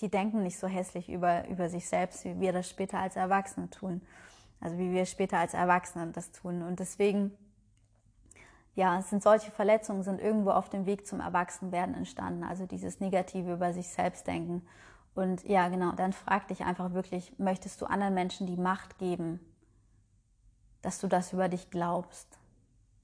die 0.05 0.11
denken 0.11 0.43
nicht 0.43 0.59
so 0.59 0.69
hässlich 0.69 1.09
über, 1.09 1.49
über 1.49 1.71
sich 1.71 1.89
selbst, 1.89 2.27
wie 2.27 2.39
wir 2.39 2.53
das 2.53 2.69
später 2.69 2.99
als 2.99 3.17
Erwachsene 3.17 3.71
tun. 3.71 4.03
Also 4.61 4.77
wie 4.77 4.93
wir 4.93 5.07
später 5.07 5.39
als 5.39 5.55
Erwachsene 5.55 6.13
das 6.13 6.31
tun. 6.31 6.63
Und 6.63 6.79
deswegen, 6.79 7.33
ja, 8.75 9.01
sind 9.01 9.23
solche 9.23 9.51
Verletzungen 9.51 10.03
sind 10.03 10.21
irgendwo 10.21 10.51
auf 10.51 10.69
dem 10.69 10.85
Weg 10.85 11.07
zum 11.07 11.21
Erwachsenwerden 11.21 11.95
entstanden. 11.95 12.45
Also 12.45 12.67
dieses 12.67 13.01
Negative 13.01 13.55
über 13.55 13.73
sich 13.73 13.89
selbst 13.89 14.27
denken. 14.27 14.67
Und 15.15 15.43
ja, 15.45 15.69
genau, 15.69 15.93
dann 15.93 16.13
frag 16.13 16.49
dich 16.49 16.65
einfach 16.65 16.93
wirklich, 16.93 17.39
möchtest 17.39 17.81
du 17.81 17.87
anderen 17.87 18.13
Menschen 18.13 18.47
die 18.47 18.59
Macht 18.59 18.99
geben, 18.99 19.41
dass 20.83 21.01
du 21.01 21.09
das 21.09 21.33
über 21.33 21.49
dich 21.49 21.71
glaubst? 21.71 22.29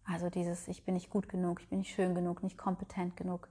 Also 0.04 0.28
dieses, 0.28 0.68
ich 0.68 0.84
bin 0.84 0.94
nicht 0.94 1.08
gut 1.08 1.30
genug, 1.30 1.62
ich 1.62 1.68
bin 1.68 1.78
nicht 1.78 1.94
schön 1.94 2.14
genug, 2.14 2.42
nicht 2.42 2.58
kompetent 2.58 3.16
genug. 3.16 3.48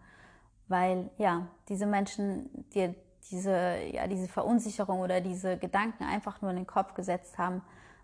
Weil 0.68 1.10
ja, 1.18 1.48
diese 1.68 1.88
Menschen 1.88 2.70
dir 2.76 2.94
diese, 3.32 3.78
ja, 3.92 4.08
diese 4.08 4.28
Verunsicherung 4.28 5.00
oder 5.00 5.22
diese 5.22 5.58
Gedanken 5.58 6.04
einfach 6.04 6.42
nur 6.42 6.52
in 6.52 6.58
den 6.58 6.68
Kopf 6.68 6.94
gesetzt 6.94 7.38
haben, 7.38 7.62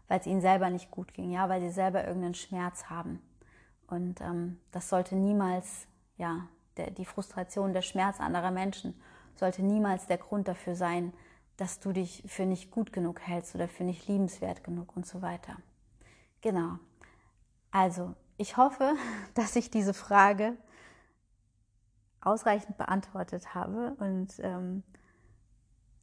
weil 0.07 0.19
es 0.19 0.27
ihnen 0.27 0.41
selber 0.41 0.69
nicht 0.69 0.91
gut 0.91 1.13
ging, 1.13 1.31
ja, 1.31 1.49
weil 1.49 1.61
sie 1.61 1.71
selber 1.71 2.05
irgendeinen 2.05 2.35
Schmerz 2.35 2.85
haben. 2.85 3.21
Und 3.87 4.21
ähm, 4.21 4.59
das 4.71 4.89
sollte 4.89 5.15
niemals, 5.15 5.87
ja, 6.17 6.47
der, 6.77 6.91
die 6.91 7.05
Frustration, 7.05 7.73
der 7.73 7.81
Schmerz 7.81 8.19
anderer 8.19 8.51
Menschen 8.51 8.99
sollte 9.35 9.63
niemals 9.63 10.07
der 10.07 10.17
Grund 10.17 10.47
dafür 10.47 10.75
sein, 10.75 11.13
dass 11.57 11.79
du 11.79 11.91
dich 11.91 12.23
für 12.27 12.45
nicht 12.45 12.71
gut 12.71 12.91
genug 12.91 13.21
hältst 13.21 13.55
oder 13.55 13.67
für 13.67 13.83
nicht 13.83 14.07
liebenswert 14.07 14.63
genug 14.63 14.95
und 14.95 15.05
so 15.05 15.21
weiter. 15.21 15.57
Genau. 16.41 16.79
Also, 17.71 18.13
ich 18.37 18.57
hoffe, 18.57 18.95
dass 19.33 19.55
ich 19.55 19.69
diese 19.71 19.93
Frage 19.93 20.55
ausreichend 22.21 22.77
beantwortet 22.77 23.53
habe 23.53 23.95
und 23.99 24.39
ähm, 24.39 24.83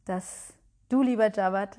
dass 0.05 0.53
du, 0.89 1.03
lieber 1.03 1.33
Jabbat, 1.33 1.77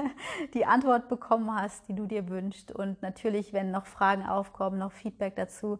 die 0.54 0.66
Antwort 0.66 1.08
bekommen 1.08 1.54
hast, 1.54 1.88
die 1.88 1.94
du 1.94 2.06
dir 2.06 2.28
wünschst. 2.28 2.72
Und 2.72 3.02
natürlich, 3.02 3.52
wenn 3.52 3.70
noch 3.70 3.86
Fragen 3.86 4.26
aufkommen, 4.26 4.78
noch 4.78 4.92
Feedback 4.92 5.36
dazu, 5.36 5.78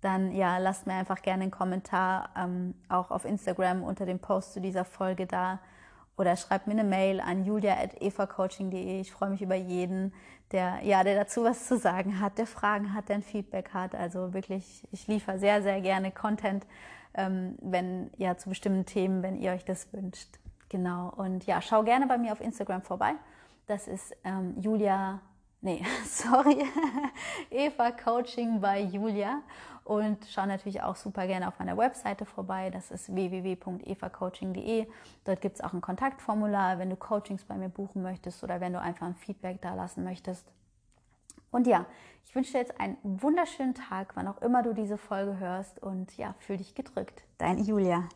dann 0.00 0.32
ja, 0.32 0.58
lasst 0.58 0.86
mir 0.86 0.94
einfach 0.94 1.22
gerne 1.22 1.44
einen 1.44 1.50
Kommentar 1.50 2.28
ähm, 2.36 2.74
auch 2.88 3.10
auf 3.10 3.24
Instagram 3.24 3.82
unter 3.82 4.04
dem 4.04 4.18
Post 4.18 4.52
zu 4.52 4.60
dieser 4.60 4.84
Folge 4.84 5.26
da 5.26 5.60
oder 6.16 6.36
schreibt 6.36 6.66
mir 6.66 6.74
eine 6.74 6.84
Mail 6.84 7.20
an 7.20 7.44
julia.evacoaching.de. 7.44 9.00
Ich 9.00 9.12
freue 9.12 9.30
mich 9.30 9.42
über 9.42 9.54
jeden, 9.54 10.12
der, 10.52 10.80
ja, 10.82 11.02
der 11.02 11.16
dazu 11.16 11.42
was 11.42 11.66
zu 11.66 11.78
sagen 11.78 12.20
hat, 12.20 12.38
der 12.38 12.46
Fragen 12.46 12.94
hat, 12.94 13.08
der 13.08 13.16
ein 13.16 13.22
Feedback 13.22 13.70
hat. 13.72 13.94
Also 13.94 14.34
wirklich, 14.34 14.86
ich 14.92 15.06
liefere 15.06 15.38
sehr, 15.38 15.62
sehr 15.62 15.80
gerne 15.80 16.12
Content, 16.12 16.66
ähm, 17.14 17.56
wenn, 17.62 18.10
ja, 18.16 18.36
zu 18.36 18.50
bestimmten 18.50 18.86
Themen, 18.86 19.22
wenn 19.22 19.36
ihr 19.36 19.52
euch 19.52 19.64
das 19.64 19.92
wünscht. 19.92 20.38
Genau. 20.68 21.12
Und 21.16 21.46
ja, 21.46 21.60
schau 21.60 21.82
gerne 21.82 22.06
bei 22.06 22.18
mir 22.18 22.32
auf 22.32 22.40
Instagram 22.40 22.82
vorbei. 22.82 23.14
Das 23.66 23.88
ist 23.88 24.16
ähm, 24.24 24.54
Julia, 24.60 25.20
nee, 25.60 25.84
sorry, 26.04 26.64
Eva 27.50 27.90
Coaching 27.92 28.60
bei 28.60 28.80
Julia. 28.80 29.42
Und 29.84 30.26
schau 30.30 30.46
natürlich 30.46 30.80
auch 30.80 30.96
super 30.96 31.26
gerne 31.26 31.46
auf 31.46 31.58
meiner 31.58 31.76
Webseite 31.76 32.24
vorbei. 32.24 32.70
Das 32.70 32.90
ist 32.90 33.14
www.evacoaching.de. 33.14 34.86
Dort 35.24 35.40
gibt 35.42 35.56
es 35.56 35.60
auch 35.60 35.74
ein 35.74 35.82
Kontaktformular, 35.82 36.78
wenn 36.78 36.88
du 36.88 36.96
Coachings 36.96 37.44
bei 37.44 37.54
mir 37.56 37.68
buchen 37.68 38.02
möchtest 38.02 38.42
oder 38.42 38.60
wenn 38.60 38.72
du 38.72 38.80
einfach 38.80 39.06
ein 39.06 39.14
Feedback 39.14 39.60
da 39.60 39.74
lassen 39.74 40.02
möchtest. 40.02 40.46
Und 41.50 41.66
ja, 41.66 41.84
ich 42.24 42.34
wünsche 42.34 42.52
dir 42.52 42.58
jetzt 42.58 42.80
einen 42.80 42.96
wunderschönen 43.02 43.74
Tag, 43.74 44.16
wann 44.16 44.26
auch 44.26 44.40
immer 44.40 44.62
du 44.62 44.72
diese 44.72 44.96
Folge 44.96 45.38
hörst. 45.38 45.82
Und 45.82 46.16
ja, 46.16 46.34
fühl 46.38 46.56
dich 46.56 46.74
gedrückt. 46.74 47.22
Dein 47.36 47.58
Julia. 47.62 48.08